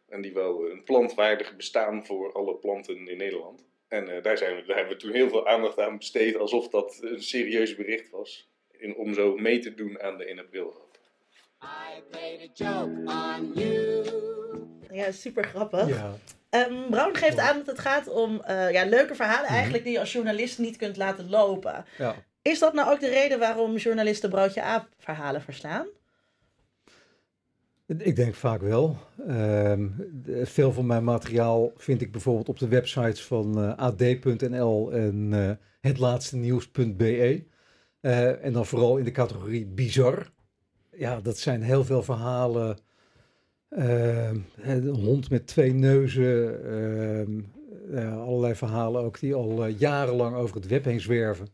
En 0.08 0.20
die 0.20 0.32
wou 0.32 0.70
een 0.70 0.84
plantwaardig 0.84 1.56
bestaan 1.56 2.06
voor 2.06 2.32
alle 2.32 2.54
planten 2.54 3.08
in 3.08 3.16
Nederland. 3.16 3.68
En 3.88 4.16
eh, 4.16 4.22
daar, 4.22 4.38
zijn 4.38 4.56
we, 4.56 4.62
daar 4.62 4.76
hebben 4.76 4.94
we 4.94 5.00
toen 5.00 5.12
heel 5.12 5.28
veel 5.28 5.46
aandacht 5.46 5.78
aan 5.78 5.96
besteed, 5.96 6.36
alsof 6.36 6.68
dat 6.68 6.98
een 7.02 7.22
serieus 7.22 7.76
bericht 7.76 8.10
was. 8.10 8.49
In, 8.80 8.96
om 8.96 9.14
zo 9.14 9.36
mee 9.36 9.58
te 9.58 9.74
doen 9.74 10.00
aan 10.00 10.16
de 10.18 10.24
1 10.24 10.38
april 10.38 10.70
grap. 10.70 10.98
I 11.62 12.02
played 12.10 12.40
a 12.40 12.52
joke 12.54 13.00
on 13.04 13.52
you. 13.54 14.04
Ja, 14.92 15.10
super 15.12 15.44
grappig. 15.44 15.88
Ja. 15.88 16.14
Ehm, 16.50 16.90
Brown 16.90 17.14
geeft 17.16 17.38
aan 17.38 17.56
dat 17.56 17.66
het 17.66 17.78
gaat 17.78 18.08
om 18.08 18.40
eh, 18.40 18.70
ja, 18.70 18.84
leuke 18.84 19.14
verhalen 19.14 19.44
Mhm. 19.44 19.52
eigenlijk 19.54 19.84
die 19.84 19.92
je 19.92 20.00
als 20.00 20.12
journalist 20.12 20.58
niet 20.58 20.76
kunt 20.76 20.96
laten 20.96 21.30
lopen. 21.30 21.84
Ja. 21.98 22.14
Is 22.42 22.58
dat 22.58 22.74
nou 22.74 22.90
ook 22.92 23.00
de 23.00 23.08
reden 23.08 23.38
waarom 23.38 23.76
journalisten 23.76 24.30
broodje 24.30 24.62
aap 24.62 24.88
verhalen 24.98 25.42
verslaan? 25.42 25.86
Ik 27.98 28.16
denk 28.16 28.34
vaak 28.34 28.60
wel. 28.60 28.96
Ehm, 29.28 29.88
de- 30.12 30.46
veel 30.46 30.72
van 30.72 30.86
mijn 30.86 31.04
materiaal 31.04 31.72
vind 31.76 32.00
ik 32.00 32.12
bijvoorbeeld 32.12 32.48
op 32.48 32.58
de 32.58 32.68
websites 32.68 33.22
van 33.24 33.58
eh, 33.58 33.76
ad.nl 33.76 34.92
en 34.92 35.28
eh 35.32 35.50
hetlaatste 35.90 36.36
Eh, 38.00 38.44
en 38.44 38.52
dan 38.52 38.66
vooral 38.66 38.96
in 38.96 39.04
de 39.04 39.10
categorie 39.10 39.66
bizar. 39.66 40.32
Ja, 40.96 41.20
dat 41.20 41.38
zijn 41.38 41.62
heel 41.62 41.84
veel 41.84 42.02
verhalen. 42.02 42.78
Ehm, 43.68 44.38
een 44.56 44.88
hond 44.88 45.30
met 45.30 45.46
twee 45.46 45.72
neuzen. 45.72 46.64
ehm, 46.64 47.40
allerlei 48.18 48.54
verhalen 48.54 49.02
ook 49.02 49.20
die 49.20 49.34
al 49.34 49.64
eh, 49.64 49.78
jarenlang 49.78 50.36
over 50.36 50.56
het 50.56 50.66
web 50.66 50.84
heen 50.84 51.00
zwerven. 51.00 51.48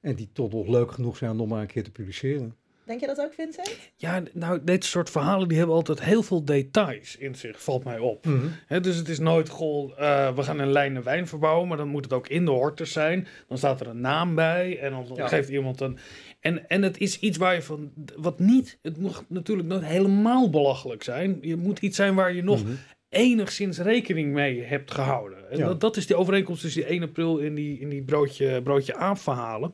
En 0.00 0.14
die 0.14 0.28
toch 0.32 0.50
nog 0.50 0.66
leuk 0.66 0.90
genoeg 0.90 1.16
zijn 1.16 1.40
om 1.40 1.48
maar 1.48 1.60
een 1.60 1.66
keer 1.66 1.84
te 1.84 1.90
publiceren. 1.90 2.56
Denk 2.88 3.00
je 3.00 3.06
dat 3.06 3.20
ook, 3.20 3.32
Vincent? 3.34 3.76
Ja, 3.96 4.22
nou, 4.32 4.60
dit 4.64 4.84
soort 4.84 5.10
verhalen 5.10 5.48
die 5.48 5.58
hebben 5.58 5.76
altijd 5.76 6.02
heel 6.02 6.22
veel 6.22 6.44
details 6.44 7.16
in 7.16 7.34
zich, 7.34 7.62
valt 7.62 7.84
mij 7.84 7.98
op. 7.98 8.26
Hè, 8.66 8.80
dus 8.80 8.96
het 8.96 9.08
is 9.08 9.18
nooit, 9.18 9.48
goh, 9.48 9.92
eh, 9.98 10.34
we 10.34 10.42
gaan 10.42 10.58
een 10.58 10.72
lijn 10.72 11.02
wijn 11.02 11.26
verbouwen, 11.26 11.68
maar 11.68 11.76
dan 11.76 11.88
moet 11.88 12.04
het 12.04 12.12
ook 12.12 12.28
in 12.28 12.44
de 12.44 12.50
hortus 12.50 12.92
zijn. 12.92 13.26
Dan 13.48 13.58
staat 13.58 13.80
er 13.80 13.86
een 13.86 14.00
naam 14.00 14.34
bij 14.34 14.78
en 14.78 14.90
dan 14.90 15.06
Ja. 15.14 15.28
geeft 15.28 15.48
iemand 15.48 15.80
een... 15.80 15.98
En, 16.40 16.68
en 16.68 16.82
het 16.82 16.98
is 16.98 17.18
iets 17.18 17.36
waar 17.38 17.54
je 17.54 17.62
van, 17.62 17.92
wat 18.16 18.38
niet, 18.38 18.78
het 18.82 18.96
moet 18.98 19.24
natuurlijk 19.28 19.68
nooit 19.68 19.84
helemaal 19.84 20.50
belachelijk 20.50 21.02
zijn. 21.02 21.38
Je 21.40 21.56
moet 21.56 21.78
iets 21.78 21.96
zijn 21.96 22.14
waar 22.14 22.32
je 22.34 22.42
nog 22.42 22.62
Mhm. 22.64 22.72
enigszins 23.08 23.78
rekening 23.78 24.32
mee 24.32 24.62
hebt 24.62 24.90
gehouden. 24.90 25.50
En 25.50 25.58
Ja. 25.58 25.66
dat, 25.66 25.80
dat 25.80 25.96
is 25.96 26.06
die 26.06 26.16
overeenkomst 26.16 26.60
tussen 26.62 26.80
die 26.82 26.90
1 26.90 27.02
april 27.02 27.38
in 27.38 27.54
die, 27.54 27.78
in 27.80 27.88
die 27.88 28.02
broodje, 28.02 28.62
broodje 28.62 28.94
aap 28.96 29.18
verhalen. 29.18 29.72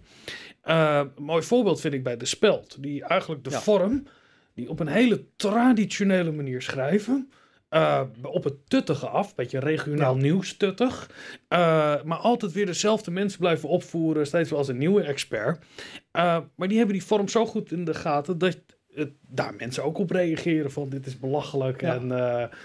Eh, 0.64 1.00
een 1.16 1.22
mooi 1.24 1.42
voorbeeld 1.42 1.80
vind 1.80 1.94
ik 1.94 2.02
bij 2.02 2.16
De 2.16 2.24
Speld. 2.26 2.82
Die 2.82 3.04
eigenlijk 3.04 3.44
de 3.44 3.50
Ja. 3.50 3.60
vorm, 3.60 4.06
die 4.54 4.68
op 4.70 4.80
een 4.80 4.86
hele 4.88 5.24
traditionele 5.36 6.32
manier 6.32 6.62
schrijven. 6.62 7.30
eh, 7.68 8.02
op 8.22 8.44
het 8.44 8.70
tuttige 8.70 9.06
af, 9.06 9.34
beetje 9.34 9.58
regionaal 9.58 10.14
Ja. 10.16 10.20
nieuws 10.22 10.56
tuttig. 10.56 11.10
eh, 11.48 12.02
maar 12.02 12.18
altijd 12.18 12.52
weer 12.52 12.66
dezelfde 12.66 13.10
mensen 13.10 13.38
blijven 13.38 13.68
opvoeren, 13.68 14.26
steeds 14.26 14.50
wel 14.50 14.58
als 14.58 14.68
een 14.68 14.78
nieuwe 14.78 15.02
expert. 15.02 15.64
Maar 16.12 16.68
die 16.68 16.76
hebben 16.76 16.96
die 16.96 17.04
vorm 17.04 17.28
zo 17.28 17.46
goed 17.46 17.72
in 17.72 17.84
de 17.84 17.94
gaten 17.94 18.38
dat 18.38 18.58
het, 18.94 19.12
daar 19.28 19.54
mensen 19.54 19.84
ook 19.84 19.98
op 19.98 20.10
reageren 20.10 20.70
van 20.72 20.88
dit 20.88 21.06
is 21.06 21.18
belachelijk. 21.18 21.80
Ja. 21.80 21.94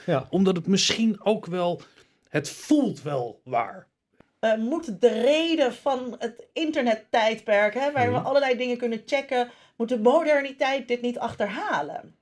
En, 0.06 0.26
omdat 0.30 0.56
het 0.56 0.68
misschien 0.68 1.20
ook 1.24 1.46
wel, 1.46 1.82
het 2.28 2.50
voelt 2.50 3.02
wel 3.02 3.42
waar. 3.44 3.88
Eh, 4.40 4.56
moet 4.56 5.02
de 5.02 5.22
reden 5.22 5.74
van 5.74 6.16
het 6.20 6.48
internettijdperk, 6.54 7.74
hè, 7.74 7.92
waar 7.92 8.12
we 8.12 8.18
Mhm. 8.18 8.26
allerlei 8.26 8.58
dingen 8.58 8.78
kunnen 8.78 9.02
checken, 9.06 9.50
moet 9.78 9.90
de 9.90 10.00
moderniteit 10.00 10.88
dit 10.88 11.02
niet 11.02 11.20
achterhalen? 11.20 12.16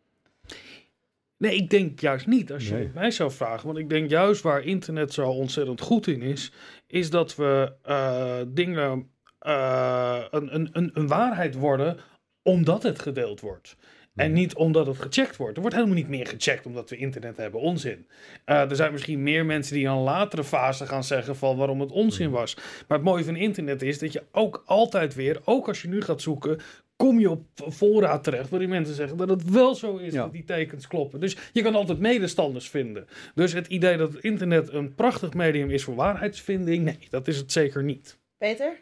Nee, 1.37 1.55
ik 1.55 1.69
denk 1.69 1.99
juist 1.99 2.27
niet 2.27 2.51
als 2.51 2.67
je 2.67 2.73
Nee. 2.73 2.91
mij 2.93 3.11
zou 3.11 3.31
vragen. 3.31 3.65
Want 3.65 3.77
ik 3.79 3.89
denk 3.89 4.09
juist 4.09 4.41
waar 4.41 4.63
internet 4.63 5.13
zo 5.13 5.29
ontzettend 5.29 5.81
goed 5.81 6.07
in 6.07 6.21
is, 6.21 6.51
is 6.87 7.09
dat 7.09 7.35
we 7.35 7.73
eh, 7.83 8.41
dingen 8.47 9.11
eh, 9.39 10.23
een, 10.29 10.55
een, 10.55 10.69
een, 10.71 10.91
een 10.93 11.07
waarheid 11.07 11.55
worden 11.55 11.97
omdat 12.41 12.83
het 12.83 12.99
gedeeld 12.99 13.39
wordt. 13.39 13.75
En 14.17 14.33
niet 14.33 14.55
omdat 14.55 14.87
het 14.87 14.97
gecheckt 14.99 15.37
wordt. 15.37 15.55
Er 15.55 15.61
wordt 15.61 15.75
helemaal 15.75 15.97
niet 15.97 16.09
meer 16.09 16.27
gecheckt 16.27 16.65
omdat 16.65 16.89
we 16.89 16.95
internet 16.97 17.37
hebben. 17.37 17.59
Onzin. 17.59 18.05
Eh, 18.45 18.69
er 18.69 18.75
zijn 18.75 18.91
misschien 18.91 19.23
meer 19.23 19.45
mensen 19.45 19.73
die 19.75 19.83
in 19.83 19.89
een 19.89 19.97
latere 19.97 20.43
fase 20.43 20.85
gaan 20.85 21.03
zeggen 21.03 21.35
van 21.35 21.57
waarom 21.57 21.79
het 21.81 21.91
onzin 21.91 22.29
was. 22.29 22.55
Maar 22.87 22.97
het 22.97 23.07
mooie 23.07 23.23
van 23.23 23.35
internet 23.35 23.81
is 23.81 23.99
dat 23.99 24.13
je 24.13 24.23
ook 24.31 24.63
altijd 24.65 25.15
weer, 25.15 25.39
ook 25.43 25.67
als 25.67 25.81
je 25.81 25.87
nu 25.87 26.01
gaat 26.01 26.21
zoeken, 26.21 26.59
kom 26.95 27.19
je 27.19 27.29
op 27.29 27.43
voorraad 27.55 28.23
terecht 28.23 28.49
waarin 28.49 28.69
mensen 28.69 28.95
zeggen 28.95 29.17
dat 29.17 29.29
het 29.29 29.49
wel 29.49 29.75
zo 29.75 29.95
is 29.97 30.13
Ja. 30.13 30.21
dat 30.21 30.31
die 30.31 30.43
tekens 30.43 30.87
kloppen. 30.87 31.19
Dus 31.19 31.37
je 31.53 31.61
kan 31.61 31.75
altijd 31.75 31.99
medestanders 31.99 32.69
vinden. 32.69 33.07
Dus 33.35 33.53
het 33.53 33.67
idee 33.67 33.97
dat 33.97 34.13
het 34.13 34.23
internet 34.23 34.73
een 34.73 34.95
prachtig 34.95 35.33
medium 35.33 35.69
is 35.69 35.83
voor 35.83 35.95
waarheidsvinding, 35.95 36.83
nee, 36.83 36.97
dat 37.09 37.27
is 37.27 37.37
het 37.37 37.51
zeker 37.51 37.83
niet. 37.83 38.17
Peter? 38.37 38.77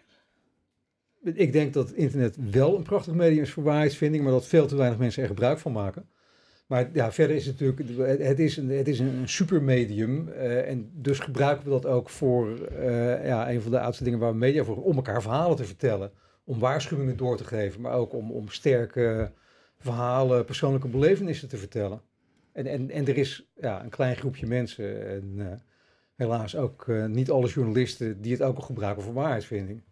Ik 1.34 1.54
denk 1.54 1.74
dat 1.74 1.92
internet 1.92 2.38
wel 2.52 2.76
een 2.76 2.84
prachtig 2.84 3.14
medium 3.14 3.42
is 3.42 3.52
voor 3.52 3.64
waarheidsvinding, 3.64 4.24
maar 4.24 4.32
dat 4.32 4.48
veel 4.48 4.68
te 4.68 4.76
weinig 4.76 5.00
mensen 5.00 5.22
er 5.22 5.28
gebruik 5.28 5.60
van 5.60 5.72
maken. 5.72 6.10
Maar 6.68 6.90
ja, 6.94 7.12
verder 7.12 7.36
is 7.36 7.46
het 7.46 7.60
natuurlijk, 7.60 8.20
het 8.22 8.40
is 8.40 8.58
een, 8.58 8.70
het 8.70 8.88
is 8.88 9.00
een 9.00 9.30
supermedium 9.30 10.30
eh, 10.30 10.70
en 10.70 10.90
dus 10.94 11.20
gebruiken 11.20 11.64
we 11.64 11.70
dat 11.70 11.86
ook 11.86 12.10
voor 12.10 12.66
eh, 12.66 13.26
ja, 13.26 13.52
een 13.52 13.62
van 13.62 13.72
de 13.72 13.80
oudste 13.80 14.04
dingen 14.04 14.20
waar 14.20 14.32
we 14.32 14.38
media 14.38 14.64
voor, 14.64 14.84
om 14.84 14.96
elkaar 14.96 15.22
verhalen 15.22 15.58
te 15.58 15.66
vertellen, 15.66 16.12
om 16.44 16.60
waarschuwingen 16.60 17.18
door 17.18 17.38
te 17.38 17.44
geven, 17.44 17.82
maar 17.82 17.94
ook 17.94 18.14
om, 18.14 18.32
om 18.32 18.50
sterke 18.50 19.32
verhalen, 19.78 20.46
persoonlijke 20.46 20.88
belevenissen 20.88 21.50
te 21.50 21.58
vertellen. 21.58 22.02
En, 22.52 22.90
en, 22.90 23.08
er 23.08 23.18
is 23.18 23.52
ja, 23.56 23.84
een 23.84 23.90
klein 23.90 24.16
groepje 24.16 24.48
mensen 24.48 25.08
en 25.08 25.34
eh, 25.38 25.58
helaas 26.16 26.56
ook 26.56 26.88
niet 27.08 27.32
alle 27.32 27.48
journalisten 27.48 28.22
die 28.22 28.32
het 28.32 28.42
ook 28.42 28.56
al 28.56 28.64
gebruiken 28.64 29.04
voor 29.04 29.14
waarheidsvinding. 29.14 29.84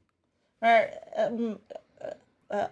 Maar 0.63 0.89
ehm, 1.13 1.53
eh, 2.47 2.59
eh, 2.59 2.63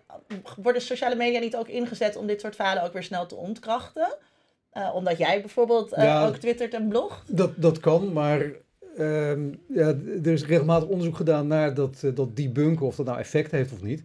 worden 0.62 0.82
sociale 0.82 1.16
media 1.16 1.40
niet 1.40 1.56
ook 1.56 1.68
ingezet 1.68 2.16
om 2.16 2.28
dit 2.28 2.42
soort 2.42 2.56
verhalen 2.56 2.84
ook 2.84 2.94
weer 2.94 3.04
snel 3.04 3.26
te 3.26 3.36
ontkrachten? 3.36 4.18
Eh, 4.72 4.92
omdat 4.96 5.18
jij 5.18 5.40
bijvoorbeeld 5.42 5.90
Ja. 5.96 6.28
ook 6.28 6.36
twittert 6.36 6.74
en 6.74 6.88
blogt? 6.88 7.38
Dat, 7.38 7.52
dat 7.56 7.80
kan, 7.80 8.14
maar 8.14 8.52
ehm, 8.98 9.50
ja, 9.68 9.96
er 10.24 10.32
is 10.32 10.46
regelmatig 10.46 10.90
onderzoek 10.90 11.16
gedaan 11.16 11.48
naar 11.48 11.74
dat, 11.74 12.04
dat 12.14 12.36
debunken, 12.36 12.86
of 12.86 12.96
dat 12.96 13.06
nou 13.06 13.20
effect 13.20 13.52
heeft 13.52 13.74
of 13.74 13.82
niet. 13.82 14.04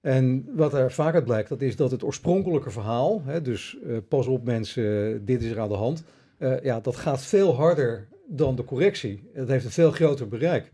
En 0.00 0.48
wat 0.56 0.74
er 0.74 0.92
vaak 0.92 1.14
uit 1.14 1.24
blijkt, 1.24 1.48
dat 1.48 1.60
is 1.60 1.76
dat 1.76 1.90
het 1.90 2.04
oorspronkelijke 2.04 2.70
verhaal, 2.70 3.22
hè, 3.24 3.42
dus 3.42 3.76
pas 4.08 4.26
op 4.26 4.44
mensen, 4.44 5.24
dit 5.24 5.42
is 5.42 5.50
er 5.50 5.60
aan 5.60 5.68
de 5.68 5.74
hand, 5.74 6.02
ja, 6.62 6.80
dat 6.80 6.96
gaat 6.96 7.22
veel 7.22 7.54
harder 7.54 8.08
dan 8.26 8.56
de 8.56 8.64
correctie. 8.64 9.30
Het 9.32 9.48
heeft 9.48 9.64
een 9.64 9.70
veel 9.70 9.90
groter 9.90 10.28
bereik. 10.28 10.72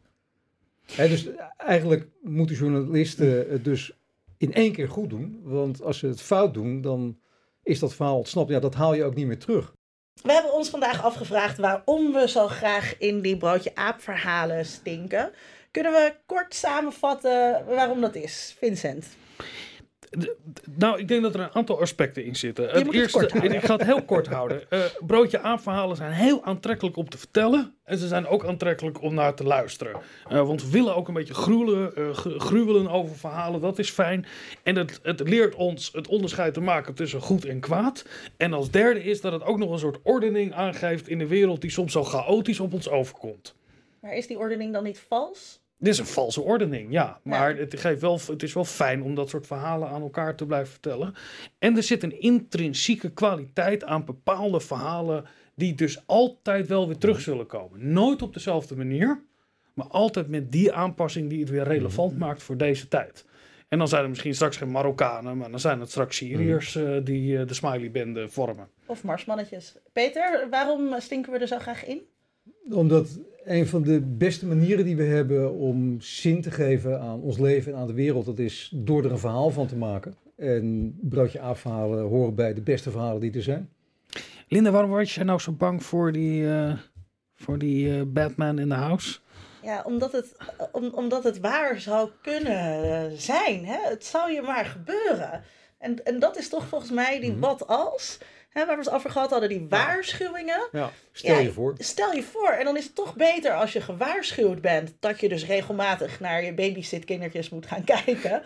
Dus 0.96 1.28
eigenlijk 1.56 2.06
moeten 2.22 2.56
journalisten 2.56 3.62
dus 3.62 3.92
in 4.38 4.54
één 4.54 4.72
keer 4.72 4.88
goed 4.88 5.10
doen, 5.10 5.40
want 5.42 5.82
als 5.82 5.98
ze 5.98 6.06
het 6.06 6.22
fout 6.22 6.54
doen, 6.54 6.80
dan 6.80 7.18
is 7.62 7.78
dat 7.78 7.94
verhaal 7.94 8.16
ontsnapt. 8.16 8.50
Ja, 8.50 8.60
dat 8.60 8.74
haal 8.74 8.94
je 8.94 9.04
ook 9.04 9.14
niet 9.14 9.26
meer 9.26 9.38
terug. 9.38 9.72
We 10.22 10.32
hebben 10.32 10.52
ons 10.52 10.70
vandaag 10.70 11.02
afgevraagd 11.02 11.58
waarom 11.58 12.12
we 12.12 12.28
zo 12.28 12.48
graag 12.48 12.98
in 12.98 13.20
die 13.20 13.36
broodje 13.36 13.74
aap 13.74 14.00
verhalen 14.00 14.66
stinken. 14.66 15.32
Kunnen 15.70 15.92
we 15.92 16.14
kort 16.26 16.54
samenvatten 16.54 17.64
waarom 17.66 18.00
dat 18.00 18.14
is, 18.14 18.56
Vincent? 18.58 19.06
Nou, 20.74 20.98
ik 20.98 21.08
denk 21.08 21.22
dat 21.22 21.34
er 21.34 21.40
een 21.40 21.54
aantal 21.54 21.80
aspecten 21.80 22.24
in 22.24 22.36
zitten. 22.36 22.84
moet 22.84 22.94
het 22.94 23.10
kort 23.10 23.30
houden. 23.32 23.52
ik 23.54 23.64
ga 23.64 23.72
het 23.76 23.84
heel 23.84 24.02
kort 24.02 24.26
houden. 24.26 24.70
Eh, 24.70 24.80
broodje 25.06 25.40
aapverhalen 25.40 25.96
zijn 25.96 26.12
heel 26.12 26.44
aantrekkelijk 26.44 26.96
om 26.96 27.08
te 27.08 27.18
vertellen. 27.18 27.74
En 27.84 27.98
ze 27.98 28.06
zijn 28.08 28.26
ook 28.26 28.44
aantrekkelijk 28.44 29.02
om 29.02 29.14
naar 29.14 29.34
te 29.34 29.44
luisteren. 29.44 30.00
Eh, 30.28 30.46
want 30.46 30.62
we 30.62 30.70
willen 30.70 30.94
ook 30.96 31.08
een 31.08 31.14
beetje 31.14 31.34
gruwelen, 31.34 31.96
eh, 31.96 32.10
gru- 32.10 32.38
gruwelen 32.38 32.88
over 32.88 33.16
verhalen. 33.16 33.60
Dat 33.60 33.78
is 33.78 33.90
fijn. 33.90 34.26
En 34.62 34.76
het, 34.76 35.00
het 35.02 35.20
leert 35.28 35.54
ons 35.54 35.90
het 35.92 36.08
onderscheid 36.08 36.54
te 36.54 36.60
maken 36.60 36.94
tussen 36.94 37.20
goed 37.20 37.44
en 37.44 37.60
kwaad. 37.60 38.04
En 38.36 38.52
als 38.52 38.70
derde 38.70 39.04
is 39.04 39.20
dat 39.20 39.32
het 39.32 39.42
ook 39.44 39.58
nog 39.58 39.70
een 39.70 39.78
soort 39.78 39.98
ordening 40.02 40.52
aangeeft 40.54 41.08
in 41.08 41.18
de 41.18 41.26
wereld 41.26 41.60
die 41.60 41.70
soms 41.70 41.92
zo 41.92 42.04
chaotisch 42.04 42.60
op 42.60 42.72
ons 42.72 42.88
overkomt. 42.88 43.54
Maar 44.00 44.14
is 44.14 44.26
die 44.26 44.38
ordening 44.38 44.72
dan 44.72 44.84
niet 44.84 45.00
vals? 45.08 45.60
Dit 45.82 45.92
is 45.92 45.98
een 45.98 46.06
valse 46.06 46.40
ordening, 46.40 46.92
ja. 46.92 47.20
Maar 47.22 47.54
Ja. 47.54 47.60
Het, 47.60 47.80
geeft 47.80 48.00
wel, 48.00 48.18
het 48.26 48.42
is 48.42 48.52
wel 48.52 48.64
fijn 48.64 49.02
om 49.02 49.14
dat 49.14 49.28
soort 49.28 49.46
verhalen 49.46 49.88
aan 49.88 50.02
elkaar 50.02 50.36
te 50.36 50.46
blijven 50.46 50.70
vertellen. 50.72 51.14
En 51.58 51.76
er 51.76 51.82
zit 51.82 52.02
een 52.02 52.20
intrinsieke 52.20 53.12
kwaliteit 53.12 53.84
aan 53.84 54.04
bepaalde 54.04 54.60
verhalen... 54.60 55.24
die 55.54 55.74
dus 55.74 56.06
altijd 56.06 56.66
wel 56.66 56.86
weer 56.86 56.98
terug 56.98 57.20
zullen 57.20 57.46
komen. 57.46 57.92
Nooit 57.92 58.22
op 58.22 58.34
dezelfde 58.34 58.76
manier, 58.76 59.22
maar 59.74 59.86
altijd 59.86 60.28
met 60.28 60.52
die 60.52 60.72
aanpassing... 60.72 61.28
die 61.28 61.40
het 61.40 61.50
weer 61.50 61.64
relevant 61.64 62.18
maakt 62.18 62.42
voor 62.42 62.56
deze 62.56 62.88
tijd. 62.88 63.24
En 63.68 63.78
dan 63.78 63.88
zijn 63.88 64.02
er 64.02 64.08
misschien 64.08 64.34
straks 64.34 64.56
geen 64.56 64.70
Marokkanen... 64.70 65.36
maar 65.36 65.50
dan 65.50 65.60
zijn 65.60 65.80
het 65.80 65.90
straks 65.90 66.16
Syriërs 66.16 66.76
eh, 66.76 66.96
die 67.04 67.38
eh, 67.38 67.46
de 67.46 67.54
Smiley-bende 67.54 68.28
vormen. 68.28 68.68
Of 68.86 69.04
marsmannetjes? 69.04 69.76
Peter, 69.92 70.46
waarom 70.50 71.00
stinken 71.00 71.32
we 71.32 71.38
er 71.38 71.46
zo 71.46 71.58
graag 71.58 71.84
in? 71.84 72.02
Omdat 72.70 73.18
een 73.44 73.66
van 73.66 73.82
de 73.82 74.00
beste 74.00 74.46
manieren 74.46 74.84
die 74.84 74.96
we 74.96 75.02
hebben 75.02 75.52
om 75.52 76.00
zin 76.00 76.42
te 76.42 76.50
geven 76.50 77.00
aan 77.00 77.20
ons 77.20 77.38
leven 77.38 77.72
en 77.72 77.78
aan 77.78 77.86
de 77.86 77.92
wereld, 77.92 78.24
dat 78.24 78.38
is 78.38 78.72
door 78.74 79.04
er 79.04 79.10
een 79.10 79.18
verhaal 79.18 79.50
van 79.50 79.66
te 79.66 79.76
maken. 79.76 80.14
En 80.36 80.96
broodje 81.00 81.40
aapverhalen 81.40 82.04
horen 82.04 82.34
bij 82.34 82.54
de 82.54 82.62
beste 82.62 82.90
verhalen 82.90 83.20
die 83.20 83.32
er 83.32 83.42
zijn. 83.42 83.70
Linda, 84.48 84.70
waarom 84.70 84.90
word 84.90 85.10
jij 85.10 85.24
nou 85.24 85.38
zo 85.38 85.52
bang 85.52 85.82
voor 85.82 86.12
die, 86.12 86.50
eh, 86.50 86.72
voor 87.34 87.58
die 87.58 87.98
eh, 87.98 88.02
Batman 88.06 88.58
in 88.58 88.68
the 88.68 88.74
House? 88.74 89.18
Ja, 89.62 89.82
omdat 89.86 90.12
het, 90.12 90.36
om, 90.72 90.90
omdat 90.94 91.24
het 91.24 91.40
waar 91.40 91.80
zou 91.80 92.10
kunnen 92.22 92.82
eh, 92.84 93.18
zijn. 93.18 93.64
Hè? 93.64 93.76
Het 93.88 94.04
zou 94.04 94.32
je 94.32 94.42
maar 94.42 94.64
gebeuren. 94.64 95.42
En, 95.82 96.04
en 96.04 96.18
dat 96.18 96.36
is 96.36 96.48
toch 96.48 96.66
volgens 96.66 96.90
mij 96.90 97.20
die 97.20 97.36
wat 97.36 97.66
als. 97.66 98.18
Hè, 98.48 98.66
waar 98.66 98.76
we 98.76 98.82
het 98.82 98.92
over 98.92 99.10
gehad 99.10 99.30
hadden, 99.30 99.48
die 99.48 99.66
waarschuwingen. 99.68 100.68
Ja, 100.72 100.90
stel 101.12 101.34
Ja, 101.34 101.40
je 101.40 101.52
voor. 101.52 101.74
Stel 101.78 102.12
je 102.12 102.22
voor, 102.22 102.48
en 102.50 102.64
dan 102.64 102.76
is 102.76 102.84
het 102.84 102.94
toch 102.94 103.14
beter 103.14 103.54
als 103.54 103.72
je 103.72 103.80
gewaarschuwd 103.80 104.60
bent 104.60 104.92
dat 105.00 105.20
je 105.20 105.28
dus 105.28 105.46
regelmatig 105.46 106.20
naar 106.20 106.44
je 106.44 106.52
babysit 106.54 107.04
kindertjes 107.04 107.50
moet 107.50 107.66
gaan 107.66 107.84
kijken. 108.04 108.42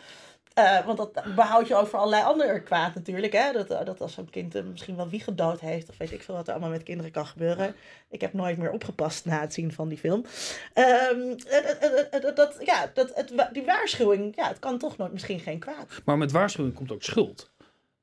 Eh, 0.57 0.87
want 0.87 0.97
dat 0.99 1.23
behoudt 1.35 1.69
je 1.69 1.75
ook 1.75 1.87
voor 1.87 1.99
allerlei 1.99 2.23
ander 2.25 2.61
kwaad 2.62 2.95
natuurlijk. 2.95 3.33
Hè? 3.33 3.53
Dat, 3.53 3.71
eh, 3.71 3.85
dat 3.85 4.01
als 4.01 4.12
zo'n 4.12 4.31
kind 4.31 4.55
eh, 4.55 4.62
misschien 4.62 4.97
wel 4.97 5.09
wie 5.09 5.21
gedood 5.21 5.61
heeft. 5.61 5.88
Of 5.88 5.97
weet 5.97 6.12
ik 6.12 6.23
veel 6.23 6.35
wat 6.35 6.47
er 6.47 6.53
allemaal 6.53 6.71
met 6.71 6.83
kinderen 6.83 7.11
kan 7.12 7.27
gebeuren. 7.27 7.75
Ik 8.11 8.21
heb 8.21 8.33
nooit 8.33 8.59
meer 8.59 8.71
opgepast 8.71 9.25
na 9.25 9.40
het 9.40 9.53
zien 9.55 9.73
van 9.73 9.88
die 9.88 9.99
film. 9.99 10.25
Ehm, 10.73 10.87
eh, 10.87 11.71
eh, 11.71 11.83
eh, 11.83 12.25
eh, 12.29 12.35
dat, 12.35 12.57
ja, 12.64 12.90
dat, 12.95 13.12
het, 13.14 13.33
die 13.53 13.64
waarschuwing, 13.64 14.37
ja, 14.37 14.49
het 14.49 14.59
kan 14.59 14.79
toch 14.79 14.97
nooit 14.97 15.12
misschien 15.12 15.40
geen 15.40 15.59
kwaad. 15.59 15.87
Maar 16.05 16.19
met 16.19 16.33
waarschuwing 16.33 16.75
komt 16.75 16.92
ook 16.92 17.03
schuld. 17.03 17.51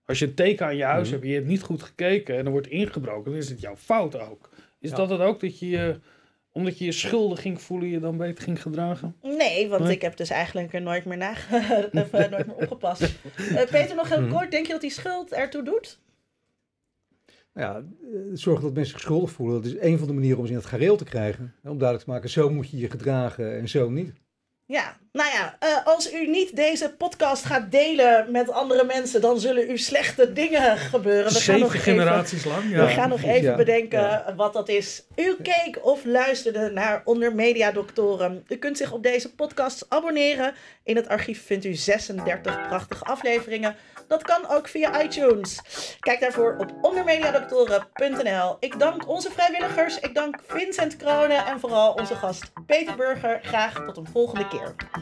Als 0.05 0.19
je 0.19 0.25
een 0.25 0.33
teken 0.33 0.65
aan 0.65 0.75
je 0.75 0.83
huis 0.83 1.01
Mhm. 1.03 1.11
hebt 1.11 1.23
en 1.23 1.29
je 1.29 1.35
hebt 1.35 1.47
niet 1.47 1.61
goed 1.63 1.83
gekeken 1.83 2.37
en 2.37 2.45
er 2.45 2.51
wordt 2.51 2.67
ingebroken, 2.67 3.31
dan 3.31 3.39
is 3.39 3.49
het 3.49 3.61
jouw 3.61 3.75
fout 3.75 4.19
ook. 4.19 4.49
Is 4.79 4.89
Ja. 4.89 4.95
dat 4.95 5.09
het 5.09 5.19
ook 5.19 5.39
dat 5.39 5.59
je, 5.59 5.69
je, 5.69 5.99
omdat 6.53 6.77
je 6.77 6.85
je 6.85 6.91
schuldig 6.91 7.41
ging 7.41 7.61
voelen, 7.61 7.89
je 7.89 7.99
dan 7.99 8.17
beter 8.17 8.43
ging 8.43 8.61
gedragen? 8.61 9.15
Nee, 9.21 9.67
want 9.67 9.83
Nee? 9.83 9.91
ik 9.93 10.01
heb 10.01 10.17
dus 10.17 10.29
eigenlijk 10.29 10.73
er 10.73 10.81
nooit 10.81 11.05
meer, 11.05 11.17
nage 11.17 11.89
of, 11.93 12.11
eh, 12.13 12.29
nooit 12.31 12.45
meer 12.47 12.55
opgepast. 12.55 13.01
Eh, 13.55 13.69
Peter, 13.69 13.95
nog 13.95 14.09
heel 14.09 14.21
Mhm. 14.21 14.31
kort. 14.31 14.51
Denk 14.51 14.65
je 14.65 14.71
dat 14.71 14.81
die 14.81 14.89
schuld 14.91 15.31
ertoe 15.33 15.63
doet? 15.63 15.99
Ja, 17.53 17.75
eh, 17.77 18.19
zorgen 18.33 18.63
dat 18.63 18.73
mensen 18.73 18.91
zich 18.93 19.01
schuldig 19.01 19.31
voelen. 19.31 19.55
Dat 19.61 19.71
is 19.71 19.79
een 19.79 19.97
van 19.97 20.07
de 20.07 20.13
manieren 20.13 20.37
om 20.39 20.45
ze 20.45 20.51
in 20.51 20.57
het 20.57 20.67
gareel 20.67 20.95
te 20.97 21.03
krijgen. 21.03 21.43
Om 21.63 21.77
duidelijk 21.77 22.03
te 22.03 22.09
maken, 22.09 22.29
zo 22.29 22.49
moet 22.49 22.69
je 22.69 22.77
je 22.77 22.89
gedragen 22.89 23.57
en 23.57 23.69
zo 23.69 23.89
niet. 23.89 24.13
Ja, 24.65 24.97
nou 25.13 25.29
ja, 25.31 25.55
eh, 25.59 25.85
als 25.87 26.13
u 26.13 26.27
niet 26.27 26.55
deze 26.55 26.93
podcast 26.97 27.45
gaat 27.45 27.71
delen 27.71 28.31
met 28.31 28.51
andere 28.51 28.83
mensen, 28.83 29.21
dan 29.21 29.39
zullen 29.39 29.69
u 29.69 29.77
slechte 29.77 30.33
dingen 30.33 30.77
gebeuren. 30.77 31.25
We 31.25 31.31
gaan 31.31 31.41
Zeven 31.41 31.65
even, 31.67 31.79
generaties 31.79 32.45
lang. 32.45 32.69
Ja. 32.69 32.85
we 32.85 32.91
gaan 32.91 33.09
nog 33.09 33.23
even 33.23 33.41
Ja, 33.51 33.55
bedenken 33.55 33.99
ja. 33.99 34.33
wat 34.35 34.53
dat 34.53 34.69
is. 34.69 35.03
U 35.15 35.35
keek 35.41 35.77
of 35.81 36.05
luisterde 36.05 36.69
naar 36.71 37.01
Onder 37.05 37.35
Media 37.35 37.71
Doctoren. 37.71 38.45
U 38.47 38.55
kunt 38.55 38.77
zich 38.77 38.91
op 38.91 39.03
deze 39.03 39.33
podcast 39.33 39.85
abonneren. 39.89 40.53
In 40.83 40.95
het 40.95 41.07
archief 41.07 41.45
vindt 41.45 41.65
u 41.65 41.73
36 41.73 42.67
prachtige 42.67 43.03
afleveringen. 43.03 43.75
Dat 44.07 44.23
kan 44.23 44.49
ook 44.49 44.67
via 44.67 45.01
iTunes. 45.03 45.59
Kijk 45.99 46.19
daarvoor 46.19 46.55
op 46.59 46.73
ondermediadoktoren.nl. 46.81 48.57
Ik 48.59 48.79
dank 48.79 49.09
onze 49.09 49.31
vrijwilligers. 49.31 49.99
Ik 49.99 50.15
dank 50.15 50.35
Vincent 50.47 50.97
Kronen 50.97 51.45
en 51.45 51.59
vooral 51.59 51.93
onze 51.93 52.15
gast 52.15 52.51
Peter 52.65 52.95
Burger. 52.95 53.39
Graag 53.43 53.83
tot 53.85 53.97
een 53.97 54.07
volgende 54.11 54.47
keer. 54.47 54.75